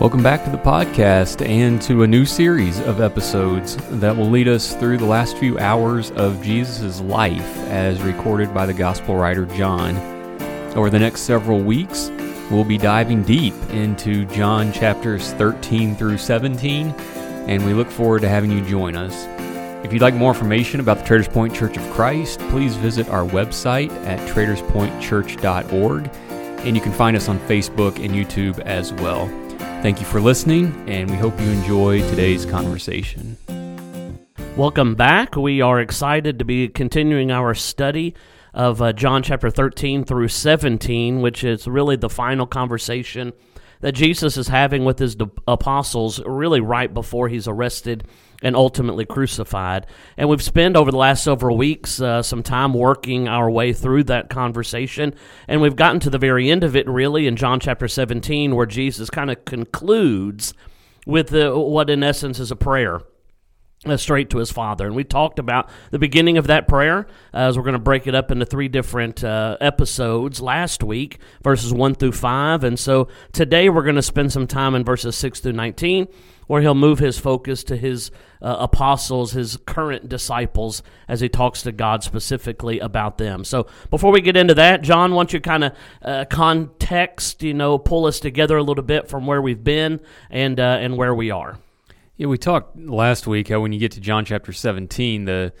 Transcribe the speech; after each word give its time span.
Welcome 0.00 0.22
back 0.22 0.44
to 0.44 0.50
the 0.50 0.56
podcast 0.56 1.46
and 1.46 1.80
to 1.82 2.04
a 2.04 2.06
new 2.06 2.24
series 2.24 2.80
of 2.80 3.02
episodes 3.02 3.76
that 4.00 4.16
will 4.16 4.30
lead 4.30 4.48
us 4.48 4.74
through 4.74 4.96
the 4.96 5.04
last 5.04 5.36
few 5.36 5.58
hours 5.58 6.10
of 6.12 6.42
Jesus' 6.42 7.02
life 7.02 7.58
as 7.68 8.00
recorded 8.00 8.54
by 8.54 8.64
the 8.64 8.72
gospel 8.72 9.14
writer 9.16 9.44
John. 9.44 9.98
Over 10.74 10.88
the 10.88 10.98
next 10.98 11.20
several 11.20 11.60
weeks, 11.60 12.08
we'll 12.50 12.64
be 12.64 12.78
diving 12.78 13.24
deep 13.24 13.52
into 13.72 14.24
John 14.24 14.72
chapters 14.72 15.34
13 15.34 15.94
through 15.94 16.16
17, 16.16 16.92
and 17.46 17.66
we 17.66 17.74
look 17.74 17.90
forward 17.90 18.22
to 18.22 18.28
having 18.30 18.50
you 18.50 18.64
join 18.64 18.96
us. 18.96 19.26
If 19.84 19.92
you'd 19.92 20.00
like 20.00 20.14
more 20.14 20.32
information 20.32 20.80
about 20.80 21.00
the 21.00 21.04
Traders 21.04 21.28
Point 21.28 21.54
Church 21.54 21.76
of 21.76 21.82
Christ, 21.90 22.40
please 22.48 22.74
visit 22.76 23.06
our 23.10 23.26
website 23.26 23.90
at 24.06 24.18
traderspointchurch.org, 24.30 26.10
and 26.64 26.74
you 26.74 26.80
can 26.80 26.92
find 26.92 27.18
us 27.18 27.28
on 27.28 27.38
Facebook 27.40 28.02
and 28.02 28.14
YouTube 28.14 28.60
as 28.60 28.94
well. 28.94 29.30
Thank 29.82 29.98
you 29.98 30.04
for 30.04 30.20
listening, 30.20 30.84
and 30.90 31.10
we 31.10 31.16
hope 31.16 31.40
you 31.40 31.48
enjoy 31.48 32.00
today's 32.10 32.44
conversation. 32.44 33.38
Welcome 34.54 34.94
back. 34.94 35.36
We 35.36 35.62
are 35.62 35.80
excited 35.80 36.38
to 36.38 36.44
be 36.44 36.68
continuing 36.68 37.30
our 37.30 37.54
study 37.54 38.14
of 38.52 38.82
uh, 38.82 38.92
John 38.92 39.22
chapter 39.22 39.48
13 39.48 40.04
through 40.04 40.28
17, 40.28 41.22
which 41.22 41.42
is 41.42 41.66
really 41.66 41.96
the 41.96 42.10
final 42.10 42.46
conversation 42.46 43.32
that 43.80 43.92
Jesus 43.92 44.36
is 44.36 44.48
having 44.48 44.84
with 44.84 44.98
his 44.98 45.16
apostles, 45.48 46.20
really 46.26 46.60
right 46.60 46.92
before 46.92 47.30
he's 47.30 47.48
arrested 47.48 48.06
and 48.42 48.56
ultimately 48.56 49.04
crucified. 49.04 49.86
And 50.16 50.28
we've 50.28 50.42
spent 50.42 50.76
over 50.76 50.90
the 50.90 50.96
last 50.96 51.24
several 51.24 51.56
weeks 51.56 52.00
uh, 52.00 52.22
some 52.22 52.42
time 52.42 52.74
working 52.74 53.28
our 53.28 53.50
way 53.50 53.72
through 53.72 54.04
that 54.04 54.30
conversation. 54.30 55.14
And 55.48 55.60
we've 55.60 55.76
gotten 55.76 56.00
to 56.00 56.10
the 56.10 56.18
very 56.18 56.50
end 56.50 56.64
of 56.64 56.76
it, 56.76 56.88
really, 56.88 57.26
in 57.26 57.36
John 57.36 57.60
chapter 57.60 57.88
17, 57.88 58.54
where 58.54 58.66
Jesus 58.66 59.10
kind 59.10 59.30
of 59.30 59.44
concludes 59.44 60.54
with 61.06 61.32
what, 61.32 61.90
in 61.90 62.02
essence, 62.02 62.38
is 62.38 62.50
a 62.50 62.56
prayer. 62.56 63.00
Uh, 63.86 63.96
straight 63.96 64.28
to 64.28 64.36
his 64.36 64.52
father. 64.52 64.86
And 64.86 64.94
we 64.94 65.04
talked 65.04 65.38
about 65.38 65.70
the 65.90 65.98
beginning 65.98 66.36
of 66.36 66.48
that 66.48 66.68
prayer 66.68 67.06
uh, 67.32 67.38
as 67.38 67.56
we're 67.56 67.64
going 67.64 67.72
to 67.72 67.78
break 67.78 68.06
it 68.06 68.14
up 68.14 68.30
into 68.30 68.44
three 68.44 68.68
different 68.68 69.24
uh, 69.24 69.56
episodes 69.58 70.38
last 70.38 70.82
week, 70.82 71.18
verses 71.42 71.72
1 71.72 71.94
through 71.94 72.12
5. 72.12 72.62
And 72.62 72.78
so 72.78 73.08
today 73.32 73.70
we're 73.70 73.84
going 73.84 73.94
to 73.94 74.02
spend 74.02 74.32
some 74.32 74.46
time 74.46 74.74
in 74.74 74.84
verses 74.84 75.16
6 75.16 75.40
through 75.40 75.52
19 75.52 76.08
where 76.50 76.62
he'll 76.62 76.74
move 76.74 76.98
his 76.98 77.16
focus 77.16 77.62
to 77.62 77.76
his 77.76 78.10
uh, 78.42 78.56
apostles, 78.58 79.30
his 79.30 79.56
current 79.66 80.08
disciples, 80.08 80.82
as 81.06 81.20
he 81.20 81.28
talks 81.28 81.62
to 81.62 81.70
God 81.70 82.02
specifically 82.02 82.80
about 82.80 83.18
them. 83.18 83.44
So 83.44 83.68
before 83.88 84.10
we 84.10 84.20
get 84.20 84.36
into 84.36 84.54
that, 84.54 84.82
John, 84.82 85.14
why 85.14 85.20
don't 85.20 85.32
you 85.32 85.40
kind 85.40 85.62
of 85.62 85.72
uh, 86.02 86.24
context, 86.28 87.44
you 87.44 87.54
know, 87.54 87.78
pull 87.78 88.04
us 88.04 88.18
together 88.18 88.56
a 88.56 88.64
little 88.64 88.82
bit 88.82 89.08
from 89.08 89.28
where 89.28 89.40
we've 89.40 89.62
been 89.62 90.00
and 90.28 90.58
uh, 90.58 90.78
and 90.80 90.96
where 90.96 91.14
we 91.14 91.30
are. 91.30 91.56
Yeah, 92.16 92.26
we 92.26 92.36
talked 92.36 92.76
last 92.76 93.28
week 93.28 93.46
how 93.46 93.60
when 93.60 93.72
you 93.72 93.78
get 93.78 93.92
to 93.92 94.00
John 94.00 94.24
chapter 94.24 94.52
17, 94.52 95.26
the 95.26 95.52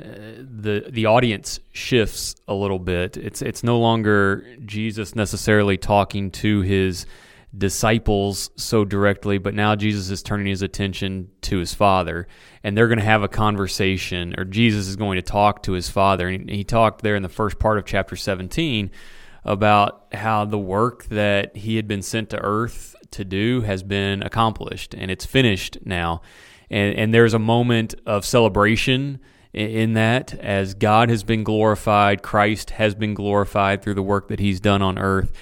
uh, 0.00 0.04
the 0.06 0.84
the 0.88 1.06
audience 1.06 1.58
shifts 1.72 2.36
a 2.46 2.54
little 2.54 2.78
bit. 2.78 3.16
It's 3.16 3.42
it's 3.42 3.64
no 3.64 3.80
longer 3.80 4.46
Jesus 4.64 5.16
necessarily 5.16 5.78
talking 5.78 6.30
to 6.30 6.60
his 6.60 7.06
disciples 7.56 8.50
so 8.56 8.84
directly, 8.84 9.38
but 9.38 9.54
now 9.54 9.76
Jesus 9.76 10.10
is 10.10 10.22
turning 10.22 10.46
his 10.46 10.62
attention 10.62 11.28
to 11.42 11.58
his 11.58 11.74
Father, 11.74 12.26
and 12.62 12.76
they're 12.76 12.88
going 12.88 12.98
to 12.98 13.04
have 13.04 13.22
a 13.22 13.28
conversation, 13.28 14.34
or 14.38 14.44
Jesus 14.44 14.88
is 14.88 14.96
going 14.96 15.16
to 15.16 15.22
talk 15.22 15.62
to 15.64 15.72
his 15.72 15.90
Father. 15.90 16.28
And 16.28 16.48
he 16.48 16.64
talked 16.64 17.02
there 17.02 17.16
in 17.16 17.22
the 17.22 17.28
first 17.28 17.58
part 17.58 17.78
of 17.78 17.84
chapter 17.84 18.16
17 18.16 18.90
about 19.44 20.06
how 20.12 20.44
the 20.44 20.58
work 20.58 21.04
that 21.06 21.56
he 21.56 21.76
had 21.76 21.86
been 21.86 22.02
sent 22.02 22.30
to 22.30 22.38
earth 22.40 22.94
to 23.10 23.24
do 23.24 23.60
has 23.62 23.82
been 23.82 24.22
accomplished, 24.22 24.94
and 24.94 25.10
it's 25.10 25.26
finished 25.26 25.78
now. 25.84 26.22
And, 26.70 26.96
and 26.96 27.14
there's 27.14 27.34
a 27.34 27.38
moment 27.38 27.94
of 28.06 28.24
celebration 28.24 29.20
in 29.52 29.92
that 29.92 30.32
as 30.34 30.72
God 30.72 31.10
has 31.10 31.22
been 31.22 31.44
glorified, 31.44 32.22
Christ 32.22 32.70
has 32.70 32.94
been 32.94 33.12
glorified 33.12 33.82
through 33.82 33.94
the 33.94 34.02
work 34.02 34.28
that 34.28 34.40
he's 34.40 34.60
done 34.60 34.80
on 34.80 34.98
earth 34.98 35.32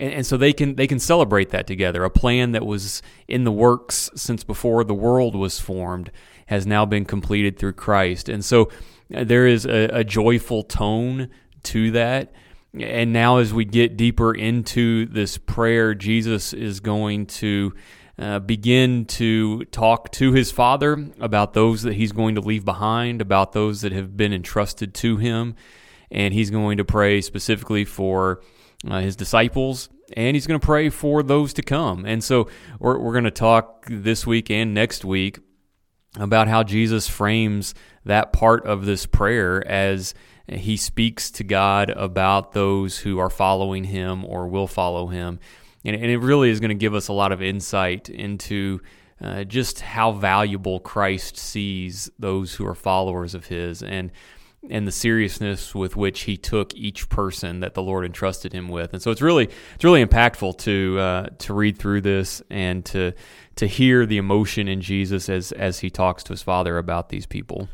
and, 0.00 0.14
and 0.14 0.26
so 0.26 0.36
they 0.36 0.52
can 0.52 0.74
they 0.74 0.86
can 0.86 0.98
celebrate 0.98 1.50
that 1.50 1.66
together. 1.66 2.02
A 2.02 2.10
plan 2.10 2.52
that 2.52 2.66
was 2.66 3.02
in 3.28 3.44
the 3.44 3.52
works 3.52 4.10
since 4.16 4.42
before 4.42 4.82
the 4.82 4.94
world 4.94 5.36
was 5.36 5.60
formed 5.60 6.10
has 6.46 6.66
now 6.66 6.84
been 6.84 7.04
completed 7.04 7.58
through 7.58 7.74
Christ, 7.74 8.28
and 8.28 8.44
so 8.44 8.70
uh, 9.14 9.22
there 9.22 9.46
is 9.46 9.66
a, 9.66 9.88
a 9.92 10.02
joyful 10.02 10.64
tone 10.64 11.28
to 11.64 11.92
that. 11.92 12.32
And 12.72 13.12
now, 13.12 13.38
as 13.38 13.52
we 13.52 13.64
get 13.64 13.96
deeper 13.96 14.32
into 14.32 15.06
this 15.06 15.38
prayer, 15.38 15.92
Jesus 15.92 16.52
is 16.52 16.78
going 16.78 17.26
to 17.26 17.74
uh, 18.16 18.38
begin 18.38 19.06
to 19.06 19.64
talk 19.66 20.12
to 20.12 20.32
his 20.32 20.52
Father 20.52 21.10
about 21.18 21.52
those 21.52 21.82
that 21.82 21.94
he's 21.94 22.12
going 22.12 22.36
to 22.36 22.40
leave 22.40 22.64
behind, 22.64 23.20
about 23.20 23.54
those 23.54 23.80
that 23.80 23.90
have 23.90 24.16
been 24.16 24.32
entrusted 24.32 24.94
to 24.94 25.16
him. 25.16 25.56
And 26.12 26.32
he's 26.32 26.50
going 26.50 26.78
to 26.78 26.84
pray 26.84 27.20
specifically 27.22 27.84
for 27.84 28.40
uh, 28.88 29.00
his 29.00 29.16
disciples, 29.16 29.88
and 30.16 30.34
he's 30.34 30.46
going 30.46 30.58
to 30.58 30.64
pray 30.64 30.88
for 30.88 31.22
those 31.22 31.52
to 31.54 31.62
come. 31.62 32.04
And 32.04 32.22
so 32.22 32.48
we're, 32.78 32.98
we're 32.98 33.12
going 33.12 33.24
to 33.24 33.30
talk 33.30 33.86
this 33.88 34.26
week 34.26 34.50
and 34.50 34.74
next 34.74 35.04
week 35.04 35.38
about 36.18 36.48
how 36.48 36.62
Jesus 36.62 37.08
frames 37.08 37.74
that 38.04 38.32
part 38.32 38.66
of 38.66 38.84
this 38.84 39.06
prayer 39.06 39.66
as 39.66 40.14
he 40.48 40.76
speaks 40.76 41.30
to 41.30 41.44
God 41.44 41.90
about 41.90 42.52
those 42.52 42.98
who 42.98 43.18
are 43.18 43.30
following 43.30 43.84
him 43.84 44.24
or 44.24 44.48
will 44.48 44.66
follow 44.66 45.06
him. 45.06 45.38
And, 45.84 45.94
and 45.94 46.06
it 46.06 46.18
really 46.18 46.50
is 46.50 46.60
going 46.60 46.70
to 46.70 46.74
give 46.74 46.94
us 46.94 47.08
a 47.08 47.12
lot 47.12 47.32
of 47.32 47.40
insight 47.40 48.08
into 48.08 48.80
uh, 49.20 49.44
just 49.44 49.80
how 49.80 50.12
valuable 50.12 50.80
Christ 50.80 51.36
sees 51.36 52.10
those 52.18 52.54
who 52.54 52.66
are 52.66 52.74
followers 52.74 53.34
of 53.34 53.46
his. 53.46 53.82
And 53.82 54.10
and 54.68 54.86
the 54.86 54.92
seriousness 54.92 55.74
with 55.74 55.96
which 55.96 56.22
he 56.22 56.36
took 56.36 56.74
each 56.74 57.08
person 57.08 57.60
that 57.60 57.74
the 57.74 57.82
Lord 57.82 58.04
entrusted 58.04 58.52
him 58.52 58.68
with. 58.68 58.92
And 58.92 59.00
so 59.00 59.10
it's 59.10 59.22
really 59.22 59.48
it's 59.74 59.84
really 59.84 60.04
impactful 60.04 60.58
to 60.58 60.98
uh, 60.98 61.26
to 61.38 61.54
read 61.54 61.78
through 61.78 62.02
this 62.02 62.42
and 62.50 62.84
to 62.86 63.12
to 63.56 63.66
hear 63.66 64.04
the 64.04 64.18
emotion 64.18 64.68
in 64.68 64.80
Jesus 64.80 65.28
as 65.28 65.52
as 65.52 65.80
he 65.80 65.88
talks 65.88 66.22
to 66.24 66.32
his 66.32 66.42
Father 66.42 66.76
about 66.76 67.08
these 67.08 67.26
people. 67.26 67.68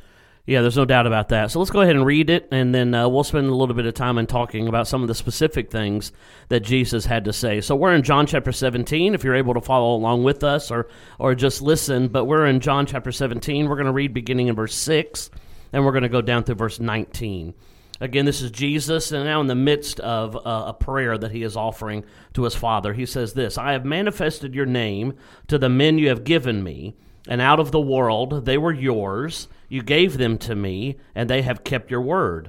Yeah, 0.46 0.62
there's 0.62 0.76
no 0.76 0.84
doubt 0.84 1.08
about 1.08 1.30
that. 1.30 1.50
So 1.50 1.58
let's 1.58 1.72
go 1.72 1.80
ahead 1.80 1.96
and 1.96 2.06
read 2.06 2.30
it, 2.30 2.46
and 2.52 2.72
then 2.72 2.94
uh, 2.94 3.08
we'll 3.08 3.24
spend 3.24 3.48
a 3.48 3.54
little 3.54 3.74
bit 3.74 3.84
of 3.84 3.94
time 3.94 4.16
in 4.16 4.28
talking 4.28 4.68
about 4.68 4.86
some 4.86 5.02
of 5.02 5.08
the 5.08 5.14
specific 5.14 5.72
things 5.72 6.12
that 6.50 6.60
Jesus 6.60 7.04
had 7.04 7.24
to 7.24 7.32
say. 7.32 7.60
So 7.60 7.74
we're 7.74 7.92
in 7.92 8.04
John 8.04 8.28
chapter 8.28 8.52
17. 8.52 9.12
If 9.12 9.24
you're 9.24 9.34
able 9.34 9.54
to 9.54 9.60
follow 9.60 9.96
along 9.96 10.22
with 10.22 10.44
us, 10.44 10.70
or 10.70 10.86
or 11.18 11.34
just 11.34 11.62
listen, 11.62 12.06
but 12.06 12.26
we're 12.26 12.46
in 12.46 12.60
John 12.60 12.86
chapter 12.86 13.10
17. 13.10 13.68
We're 13.68 13.74
going 13.74 13.86
to 13.86 13.92
read 13.92 14.14
beginning 14.14 14.46
in 14.46 14.54
verse 14.54 14.76
six 14.76 15.30
and 15.76 15.84
we're 15.84 15.92
going 15.92 16.02
to 16.02 16.08
go 16.08 16.22
down 16.22 16.42
through 16.42 16.54
verse 16.54 16.80
19. 16.80 17.52
Again, 18.00 18.24
this 18.24 18.40
is 18.40 18.50
Jesus, 18.50 19.12
and 19.12 19.24
now 19.24 19.42
in 19.42 19.46
the 19.46 19.54
midst 19.54 20.00
of 20.00 20.34
uh, 20.34 20.64
a 20.68 20.72
prayer 20.72 21.18
that 21.18 21.32
he 21.32 21.42
is 21.42 21.54
offering 21.54 22.02
to 22.32 22.44
his 22.44 22.54
Father, 22.54 22.94
he 22.94 23.04
says 23.04 23.34
this 23.34 23.58
I 23.58 23.72
have 23.72 23.84
manifested 23.84 24.54
your 24.54 24.64
name 24.64 25.12
to 25.48 25.58
the 25.58 25.68
men 25.68 25.98
you 25.98 26.08
have 26.08 26.24
given 26.24 26.64
me, 26.64 26.96
and 27.28 27.42
out 27.42 27.60
of 27.60 27.72
the 27.72 27.80
world 27.80 28.46
they 28.46 28.56
were 28.56 28.72
yours. 28.72 29.48
You 29.68 29.82
gave 29.82 30.16
them 30.16 30.38
to 30.38 30.54
me, 30.54 30.96
and 31.14 31.28
they 31.28 31.42
have 31.42 31.62
kept 31.62 31.90
your 31.90 32.00
word. 32.00 32.48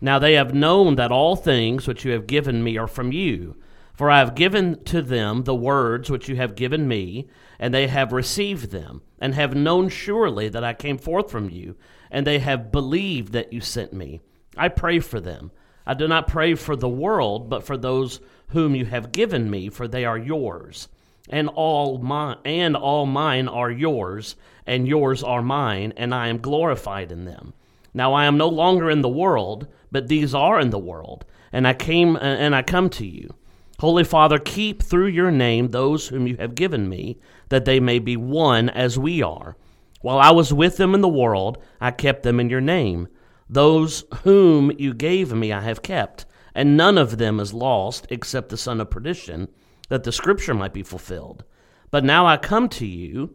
Now 0.00 0.20
they 0.20 0.34
have 0.34 0.54
known 0.54 0.94
that 0.94 1.10
all 1.10 1.34
things 1.34 1.88
which 1.88 2.04
you 2.04 2.12
have 2.12 2.28
given 2.28 2.62
me 2.62 2.78
are 2.78 2.86
from 2.86 3.10
you. 3.10 3.56
For 3.94 4.12
I 4.12 4.20
have 4.20 4.36
given 4.36 4.84
to 4.84 5.02
them 5.02 5.42
the 5.42 5.56
words 5.56 6.08
which 6.08 6.28
you 6.28 6.36
have 6.36 6.54
given 6.54 6.86
me, 6.86 7.26
and 7.58 7.74
they 7.74 7.88
have 7.88 8.12
received 8.12 8.70
them, 8.70 9.02
and 9.18 9.34
have 9.34 9.56
known 9.56 9.88
surely 9.88 10.48
that 10.48 10.62
I 10.62 10.72
came 10.72 10.98
forth 10.98 11.32
from 11.32 11.50
you 11.50 11.74
and 12.10 12.26
they 12.26 12.38
have 12.38 12.72
believed 12.72 13.32
that 13.32 13.52
you 13.52 13.60
sent 13.60 13.92
me. 13.92 14.20
I 14.56 14.68
pray 14.68 15.00
for 15.00 15.20
them. 15.20 15.50
I 15.86 15.94
do 15.94 16.06
not 16.06 16.28
pray 16.28 16.54
for 16.54 16.76
the 16.76 16.88
world, 16.88 17.48
but 17.48 17.64
for 17.64 17.76
those 17.76 18.20
whom 18.48 18.74
you 18.74 18.84
have 18.84 19.12
given 19.12 19.50
me, 19.50 19.68
for 19.68 19.88
they 19.88 20.04
are 20.04 20.18
yours. 20.18 20.88
And 21.28 21.48
all 21.48 21.98
mine 21.98 22.38
and 22.44 22.76
all 22.76 23.06
mine 23.06 23.48
are 23.48 23.70
yours, 23.70 24.36
and 24.66 24.88
yours 24.88 25.22
are 25.22 25.42
mine, 25.42 25.92
and 25.96 26.14
I 26.14 26.28
am 26.28 26.38
glorified 26.38 27.12
in 27.12 27.24
them. 27.24 27.54
Now 27.94 28.12
I 28.12 28.24
am 28.24 28.36
no 28.36 28.48
longer 28.48 28.90
in 28.90 29.02
the 29.02 29.08
world, 29.08 29.66
but 29.90 30.08
these 30.08 30.34
are 30.34 30.60
in 30.60 30.70
the 30.70 30.78
world, 30.78 31.24
and 31.52 31.66
I 31.66 31.74
came 31.74 32.16
uh, 32.16 32.20
and 32.20 32.54
I 32.54 32.62
come 32.62 32.88
to 32.90 33.06
you. 33.06 33.34
Holy 33.80 34.04
Father, 34.04 34.38
keep 34.38 34.82
through 34.82 35.06
your 35.06 35.30
name 35.30 35.68
those 35.68 36.08
whom 36.08 36.26
you 36.26 36.36
have 36.36 36.54
given 36.54 36.88
me, 36.88 37.18
that 37.48 37.64
they 37.64 37.80
may 37.80 37.98
be 37.98 38.16
one 38.16 38.68
as 38.68 38.98
we 38.98 39.22
are. 39.22 39.56
While 40.00 40.18
I 40.18 40.30
was 40.30 40.52
with 40.52 40.76
them 40.76 40.94
in 40.94 41.02
the 41.02 41.08
world, 41.08 41.58
I 41.80 41.90
kept 41.90 42.22
them 42.22 42.40
in 42.40 42.48
your 42.48 42.60
name. 42.60 43.08
Those 43.48 44.04
whom 44.22 44.72
you 44.78 44.94
gave 44.94 45.32
me 45.32 45.52
I 45.52 45.60
have 45.60 45.82
kept, 45.82 46.24
and 46.54 46.76
none 46.76 46.96
of 46.96 47.18
them 47.18 47.38
is 47.38 47.52
lost 47.52 48.06
except 48.08 48.48
the 48.48 48.56
son 48.56 48.80
of 48.80 48.90
perdition, 48.90 49.48
that 49.88 50.04
the 50.04 50.12
scripture 50.12 50.54
might 50.54 50.72
be 50.72 50.82
fulfilled. 50.82 51.44
But 51.90 52.04
now 52.04 52.26
I 52.26 52.36
come 52.38 52.68
to 52.70 52.86
you, 52.86 53.34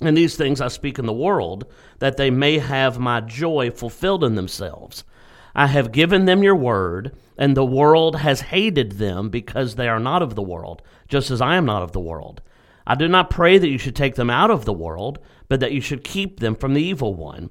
and 0.00 0.16
these 0.16 0.36
things 0.36 0.60
I 0.60 0.68
speak 0.68 0.98
in 0.98 1.06
the 1.06 1.12
world, 1.12 1.66
that 1.98 2.16
they 2.16 2.30
may 2.30 2.58
have 2.58 2.98
my 2.98 3.20
joy 3.20 3.70
fulfilled 3.70 4.22
in 4.22 4.34
themselves. 4.34 5.04
I 5.54 5.66
have 5.66 5.90
given 5.90 6.26
them 6.26 6.42
your 6.42 6.54
word, 6.54 7.16
and 7.36 7.56
the 7.56 7.64
world 7.64 8.16
has 8.16 8.42
hated 8.42 8.92
them 8.92 9.28
because 9.28 9.74
they 9.74 9.88
are 9.88 9.98
not 9.98 10.22
of 10.22 10.36
the 10.36 10.42
world, 10.42 10.82
just 11.08 11.30
as 11.30 11.40
I 11.40 11.56
am 11.56 11.64
not 11.64 11.82
of 11.82 11.92
the 11.92 12.00
world. 12.00 12.42
I 12.86 12.94
do 12.94 13.08
not 13.08 13.30
pray 13.30 13.58
that 13.58 13.68
you 13.68 13.78
should 13.78 13.96
take 13.96 14.14
them 14.14 14.30
out 14.30 14.50
of 14.50 14.64
the 14.64 14.72
world, 14.72 15.18
but 15.48 15.60
that 15.60 15.72
you 15.72 15.80
should 15.80 16.04
keep 16.04 16.40
them 16.40 16.54
from 16.54 16.74
the 16.74 16.82
evil 16.82 17.14
one. 17.14 17.50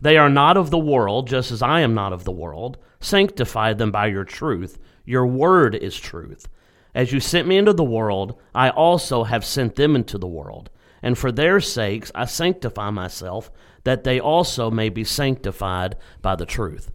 They 0.00 0.16
are 0.16 0.30
not 0.30 0.56
of 0.56 0.70
the 0.70 0.78
world, 0.78 1.26
just 1.26 1.50
as 1.50 1.62
I 1.62 1.80
am 1.80 1.94
not 1.94 2.12
of 2.12 2.24
the 2.24 2.32
world. 2.32 2.78
Sanctify 3.00 3.74
them 3.74 3.90
by 3.90 4.06
your 4.06 4.24
truth. 4.24 4.78
Your 5.04 5.26
word 5.26 5.74
is 5.74 5.98
truth. 5.98 6.48
As 6.94 7.12
you 7.12 7.20
sent 7.20 7.48
me 7.48 7.56
into 7.56 7.72
the 7.72 7.84
world, 7.84 8.40
I 8.54 8.70
also 8.70 9.24
have 9.24 9.44
sent 9.44 9.76
them 9.76 9.96
into 9.96 10.18
the 10.18 10.26
world. 10.26 10.70
And 11.02 11.16
for 11.16 11.30
their 11.30 11.60
sakes 11.60 12.10
I 12.14 12.24
sanctify 12.24 12.90
myself, 12.90 13.50
that 13.84 14.04
they 14.04 14.20
also 14.20 14.70
may 14.70 14.88
be 14.88 15.04
sanctified 15.04 15.96
by 16.22 16.36
the 16.36 16.46
truth. 16.46 16.90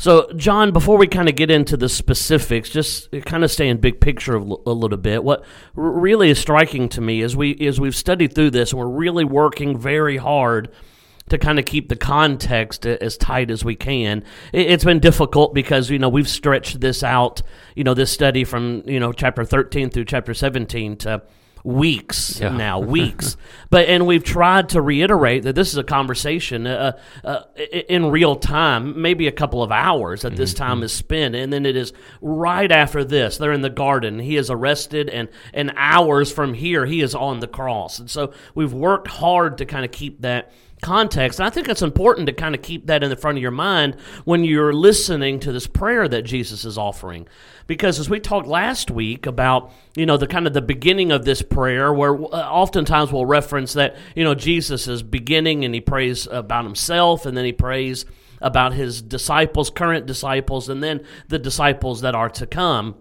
So, 0.00 0.32
John, 0.34 0.70
before 0.70 0.96
we 0.96 1.08
kind 1.08 1.28
of 1.28 1.34
get 1.34 1.50
into 1.50 1.76
the 1.76 1.88
specifics, 1.88 2.70
just 2.70 3.10
kind 3.24 3.42
of 3.42 3.50
stay 3.50 3.68
in 3.68 3.78
big 3.78 4.00
picture 4.00 4.36
a 4.36 4.40
little 4.40 4.96
bit. 4.96 5.24
What 5.24 5.44
really 5.74 6.30
is 6.30 6.38
striking 6.38 6.88
to 6.90 7.00
me 7.00 7.20
is 7.20 7.36
we 7.36 7.56
as 7.66 7.80
we've 7.80 7.96
studied 7.96 8.32
through 8.32 8.50
this, 8.50 8.70
and 8.70 8.78
we're 8.78 8.86
really 8.86 9.24
working 9.24 9.76
very 9.76 10.16
hard 10.16 10.70
to 11.30 11.36
kind 11.36 11.58
of 11.58 11.64
keep 11.64 11.88
the 11.88 11.96
context 11.96 12.86
as 12.86 13.16
tight 13.16 13.50
as 13.50 13.64
we 13.64 13.74
can. 13.74 14.22
It's 14.52 14.84
been 14.84 15.00
difficult 15.00 15.52
because 15.52 15.90
you 15.90 15.98
know 15.98 16.08
we've 16.08 16.28
stretched 16.28 16.80
this 16.80 17.02
out, 17.02 17.42
you 17.74 17.82
know, 17.82 17.94
this 17.94 18.12
study 18.12 18.44
from 18.44 18.84
you 18.86 19.00
know 19.00 19.12
chapter 19.12 19.44
thirteen 19.44 19.90
through 19.90 20.04
chapter 20.04 20.32
seventeen 20.32 20.96
to 20.98 21.22
weeks 21.64 22.40
yeah. 22.40 22.50
now, 22.50 22.78
weeks. 22.80 23.36
but 23.70 23.88
and 23.88 24.06
we've 24.06 24.24
tried 24.24 24.70
to 24.70 24.82
reiterate 24.82 25.42
that 25.44 25.54
this 25.54 25.72
is 25.72 25.78
a 25.78 25.84
conversation 25.84 26.66
uh, 26.66 26.98
uh, 27.24 27.40
in 27.88 28.10
real 28.10 28.36
time, 28.36 29.00
maybe 29.00 29.26
a 29.26 29.32
couple 29.32 29.62
of 29.62 29.70
hours 29.70 30.22
that 30.22 30.36
this 30.36 30.54
mm-hmm. 30.54 30.64
time 30.64 30.82
is 30.82 30.92
spent, 30.92 31.34
and 31.34 31.52
then 31.52 31.66
it 31.66 31.76
is 31.76 31.92
right 32.20 32.70
after 32.70 33.04
this. 33.04 33.38
They're 33.38 33.52
in 33.52 33.62
the 33.62 33.70
garden. 33.70 34.18
He 34.18 34.36
is 34.36 34.50
arrested, 34.50 35.08
and 35.08 35.28
and 35.52 35.72
hours 35.76 36.32
from 36.32 36.54
here, 36.54 36.86
he 36.86 37.00
is 37.00 37.14
on 37.14 37.40
the 37.40 37.48
cross. 37.48 37.98
And 37.98 38.10
so 38.10 38.32
we've 38.54 38.72
worked 38.72 39.08
hard 39.08 39.58
to 39.58 39.66
kind 39.66 39.84
of 39.84 39.90
keep 39.90 40.22
that 40.22 40.52
context. 40.82 41.38
And 41.38 41.46
I 41.46 41.50
think 41.50 41.68
it's 41.68 41.82
important 41.82 42.26
to 42.26 42.32
kind 42.32 42.54
of 42.54 42.62
keep 42.62 42.86
that 42.86 43.02
in 43.02 43.10
the 43.10 43.16
front 43.16 43.38
of 43.38 43.42
your 43.42 43.50
mind 43.50 43.96
when 44.24 44.44
you're 44.44 44.72
listening 44.72 45.40
to 45.40 45.52
this 45.52 45.66
prayer 45.66 46.08
that 46.08 46.22
Jesus 46.22 46.64
is 46.64 46.78
offering. 46.78 47.28
Because 47.66 47.98
as 47.98 48.08
we 48.08 48.20
talked 48.20 48.46
last 48.46 48.90
week 48.90 49.26
about, 49.26 49.72
you 49.94 50.06
know, 50.06 50.16
the 50.16 50.26
kind 50.26 50.46
of 50.46 50.54
the 50.54 50.62
beginning 50.62 51.12
of 51.12 51.24
this 51.24 51.42
prayer, 51.42 51.92
where 51.92 52.14
uh, 52.14 52.48
oftentimes 52.48 53.12
we'll 53.12 53.26
reference 53.26 53.74
that, 53.74 53.96
you 54.14 54.24
know, 54.24 54.34
Jesus 54.34 54.88
is 54.88 55.02
beginning 55.02 55.64
and 55.64 55.74
he 55.74 55.80
prays 55.80 56.26
about 56.26 56.64
himself 56.64 57.26
and 57.26 57.36
then 57.36 57.44
he 57.44 57.52
prays 57.52 58.04
about 58.40 58.72
his 58.72 59.02
disciples, 59.02 59.70
current 59.70 60.06
disciples, 60.06 60.68
and 60.68 60.82
then 60.82 61.04
the 61.28 61.38
disciples 61.38 62.00
that 62.02 62.14
are 62.14 62.30
to 62.30 62.46
come. 62.46 62.94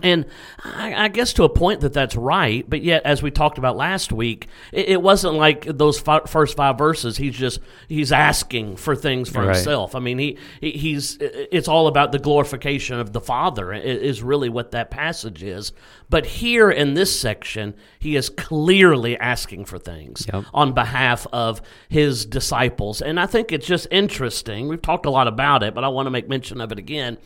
And 0.00 0.24
I, 0.64 1.04
I, 1.04 1.08
guess 1.08 1.34
to 1.34 1.44
a 1.44 1.50
point 1.50 1.82
that 1.82 1.92
that's 1.92 2.16
right, 2.16 2.68
but 2.68 2.82
yet, 2.82 3.02
as 3.04 3.22
we 3.22 3.30
talked 3.30 3.58
about 3.58 3.76
last 3.76 4.10
week, 4.10 4.48
it, 4.72 4.88
it 4.88 5.02
wasn't 5.02 5.34
like 5.34 5.66
those 5.66 6.00
fi- 6.00 6.24
first 6.26 6.56
five 6.56 6.78
verses. 6.78 7.18
He's 7.18 7.36
just 7.36 7.60
he's 7.88 8.10
asking 8.10 8.76
for 8.76 8.96
things 8.96 9.28
for 9.28 9.44
right. 9.44 9.54
himself. 9.54 9.94
I 9.94 9.98
mean, 9.98 10.18
he, 10.18 10.38
he, 10.62 10.70
he's 10.70 11.18
it's 11.20 11.68
all 11.68 11.88
about 11.88 12.10
the 12.10 12.18
glorification 12.18 13.00
of 13.00 13.12
the 13.12 13.20
Father 13.20 13.70
is 13.74 14.22
really 14.22 14.48
what 14.48 14.70
that 14.70 14.90
passage 14.90 15.42
is. 15.42 15.72
But 16.08 16.24
here 16.24 16.70
in 16.70 16.94
this 16.94 17.18
section, 17.18 17.74
he 17.98 18.16
is 18.16 18.30
clearly 18.30 19.18
asking 19.18 19.66
for 19.66 19.78
things 19.78 20.26
yep. 20.32 20.44
on 20.54 20.72
behalf 20.72 21.26
of 21.34 21.60
his 21.90 22.24
disciples, 22.24 23.02
and 23.02 23.20
I 23.20 23.26
think 23.26 23.52
it's 23.52 23.66
just 23.66 23.88
interesting. 23.90 24.68
We've 24.68 24.80
talked 24.80 25.04
a 25.04 25.10
lot 25.10 25.28
about 25.28 25.62
it, 25.62 25.74
but 25.74 25.84
I 25.84 25.88
want 25.88 26.06
to 26.06 26.10
make 26.10 26.30
mention 26.30 26.62
of 26.62 26.72
it 26.72 26.78
again 26.78 27.18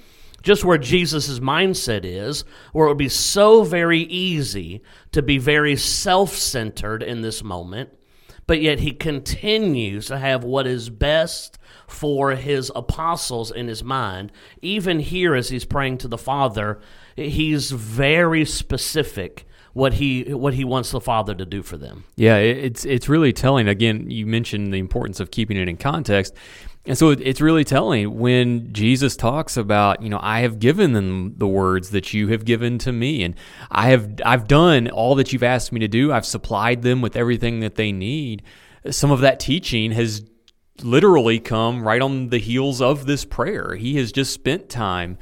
just 0.47 0.65
where 0.65 0.79
Jesus' 0.79 1.41
mindset 1.41 2.05
is, 2.05 2.45
where 2.73 2.87
it 2.87 2.91
would 2.91 2.97
be 2.97 3.09
so 3.09 3.65
very 3.65 4.03
easy 4.03 4.81
to 5.11 5.21
be 5.21 5.39
very 5.39 5.75
self 5.75 6.35
centered 6.37 7.03
in 7.03 7.21
this 7.21 7.43
moment, 7.43 7.91
but 8.47 8.63
yet 8.63 8.79
he 8.79 8.93
continues 8.93 10.07
to 10.07 10.19
have 10.19 10.45
what 10.45 10.65
is 10.69 10.89
best 10.89 11.59
for 11.89 12.37
his 12.37 12.71
apostles 12.77 13.51
in 13.51 13.67
his 13.67 13.83
mind. 13.83 14.31
Even 14.63 15.01
here, 15.01 15.35
as 15.35 15.49
he's 15.49 15.65
praying 15.65 15.99
to 15.99 16.07
the 16.07 16.17
Father, 16.17 16.79
he's 17.17 17.73
very 17.73 18.45
specific 18.45 19.49
what 19.73 19.95
he 19.95 20.33
what 20.33 20.55
he 20.55 20.65
wants 20.65 20.93
the 20.93 21.01
father 21.01 21.35
to 21.35 21.45
do 21.45 21.63
for 21.63 21.77
them. 21.77 22.05
Yeah, 22.15 22.37
it's 22.37 22.85
it's 22.87 23.11
really 23.11 23.33
telling. 23.33 23.69
Again, 23.69 24.11
you 24.11 24.25
mentioned 24.25 24.73
the 24.73 24.79
importance 24.79 25.21
of 25.21 25.31
keeping 25.31 25.57
it 25.57 25.69
in 25.69 25.77
context. 25.77 26.35
And 26.87 26.97
so 26.97 27.11
it's 27.11 27.41
really 27.41 27.65
telling 27.65 28.17
when 28.17 28.73
Jesus 28.73 29.17
talks 29.17 29.57
about, 29.57 30.03
you 30.03 30.09
know, 30.09 30.21
I 30.23 30.41
have 30.41 30.61
given 30.61 30.93
them 30.93 31.35
the 31.37 31.47
words 31.47 31.91
that 31.91 32.15
you 32.15 32.29
have 32.29 32.45
given 32.45 32.79
to 32.79 32.93
me 32.93 33.25
and 33.25 33.35
I 33.71 33.89
have 33.89 34.21
I've 34.25 34.47
done 34.47 34.89
all 34.89 35.17
that 35.17 35.33
you've 35.33 35.43
asked 35.43 35.73
me 35.73 35.81
to 35.81 35.89
do. 35.89 36.13
I've 36.13 36.27
supplied 36.27 36.83
them 36.83 37.03
with 37.03 37.17
everything 37.17 37.61
that 37.61 37.75
they 37.75 37.91
need. 37.91 38.45
Some 38.89 39.11
of 39.11 39.21
that 39.21 39.41
teaching 39.41 39.91
has 39.93 40.25
literally 40.83 41.41
come 41.41 41.83
right 41.83 42.01
on 42.01 42.29
the 42.29 42.39
heels 42.39 42.81
of 42.81 43.07
this 43.07 43.25
prayer. 43.25 43.75
He 43.75 43.97
has 43.97 44.13
just 44.13 44.33
spent 44.33 44.69
time 44.69 45.19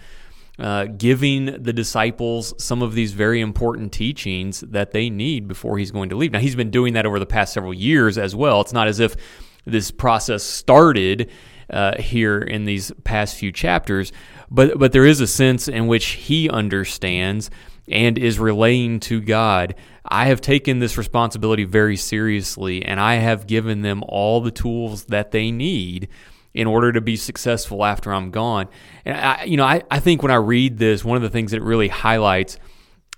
uh, 0.58 0.84
giving 0.84 1.46
the 1.62 1.72
disciples 1.72 2.54
some 2.62 2.82
of 2.82 2.94
these 2.94 3.12
very 3.12 3.40
important 3.40 3.92
teachings 3.92 4.60
that 4.60 4.92
they 4.92 5.10
need 5.10 5.48
before 5.48 5.78
he's 5.78 5.90
going 5.90 6.10
to 6.10 6.16
leave. 6.16 6.30
Now, 6.30 6.38
he's 6.38 6.54
been 6.54 6.70
doing 6.70 6.94
that 6.94 7.06
over 7.06 7.18
the 7.18 7.26
past 7.26 7.52
several 7.52 7.74
years 7.74 8.18
as 8.18 8.36
well. 8.36 8.60
It's 8.60 8.72
not 8.72 8.86
as 8.86 9.00
if 9.00 9.16
this 9.64 9.90
process 9.90 10.42
started 10.42 11.30
uh, 11.70 12.00
here 12.00 12.38
in 12.38 12.64
these 12.64 12.92
past 13.04 13.36
few 13.36 13.52
chapters, 13.52 14.12
but 14.50 14.78
but 14.78 14.92
there 14.92 15.06
is 15.06 15.20
a 15.20 15.26
sense 15.26 15.68
in 15.68 15.86
which 15.86 16.06
he 16.06 16.48
understands 16.48 17.50
and 17.88 18.18
is 18.18 18.38
relaying 18.38 19.00
to 19.00 19.20
God, 19.20 19.74
I 20.06 20.26
have 20.26 20.40
taken 20.40 20.78
this 20.78 20.96
responsibility 20.96 21.64
very 21.64 21.96
seriously, 21.96 22.84
and 22.84 23.00
I 23.00 23.16
have 23.16 23.46
given 23.46 23.82
them 23.82 24.02
all 24.06 24.40
the 24.40 24.50
tools 24.50 25.04
that 25.06 25.30
they 25.30 25.50
need 25.50 26.08
in 26.52 26.66
order 26.66 26.92
to 26.92 27.00
be 27.00 27.16
successful 27.16 27.84
after 27.84 28.12
I'm 28.12 28.30
gone. 28.30 28.68
And 29.04 29.16
I, 29.16 29.44
you 29.44 29.56
know, 29.56 29.64
I, 29.64 29.82
I 29.90 29.98
think 29.98 30.22
when 30.22 30.30
I 30.30 30.36
read 30.36 30.78
this, 30.78 31.04
one 31.04 31.16
of 31.16 31.22
the 31.22 31.30
things 31.30 31.50
that 31.50 31.58
it 31.58 31.64
really 31.64 31.88
highlights 31.88 32.58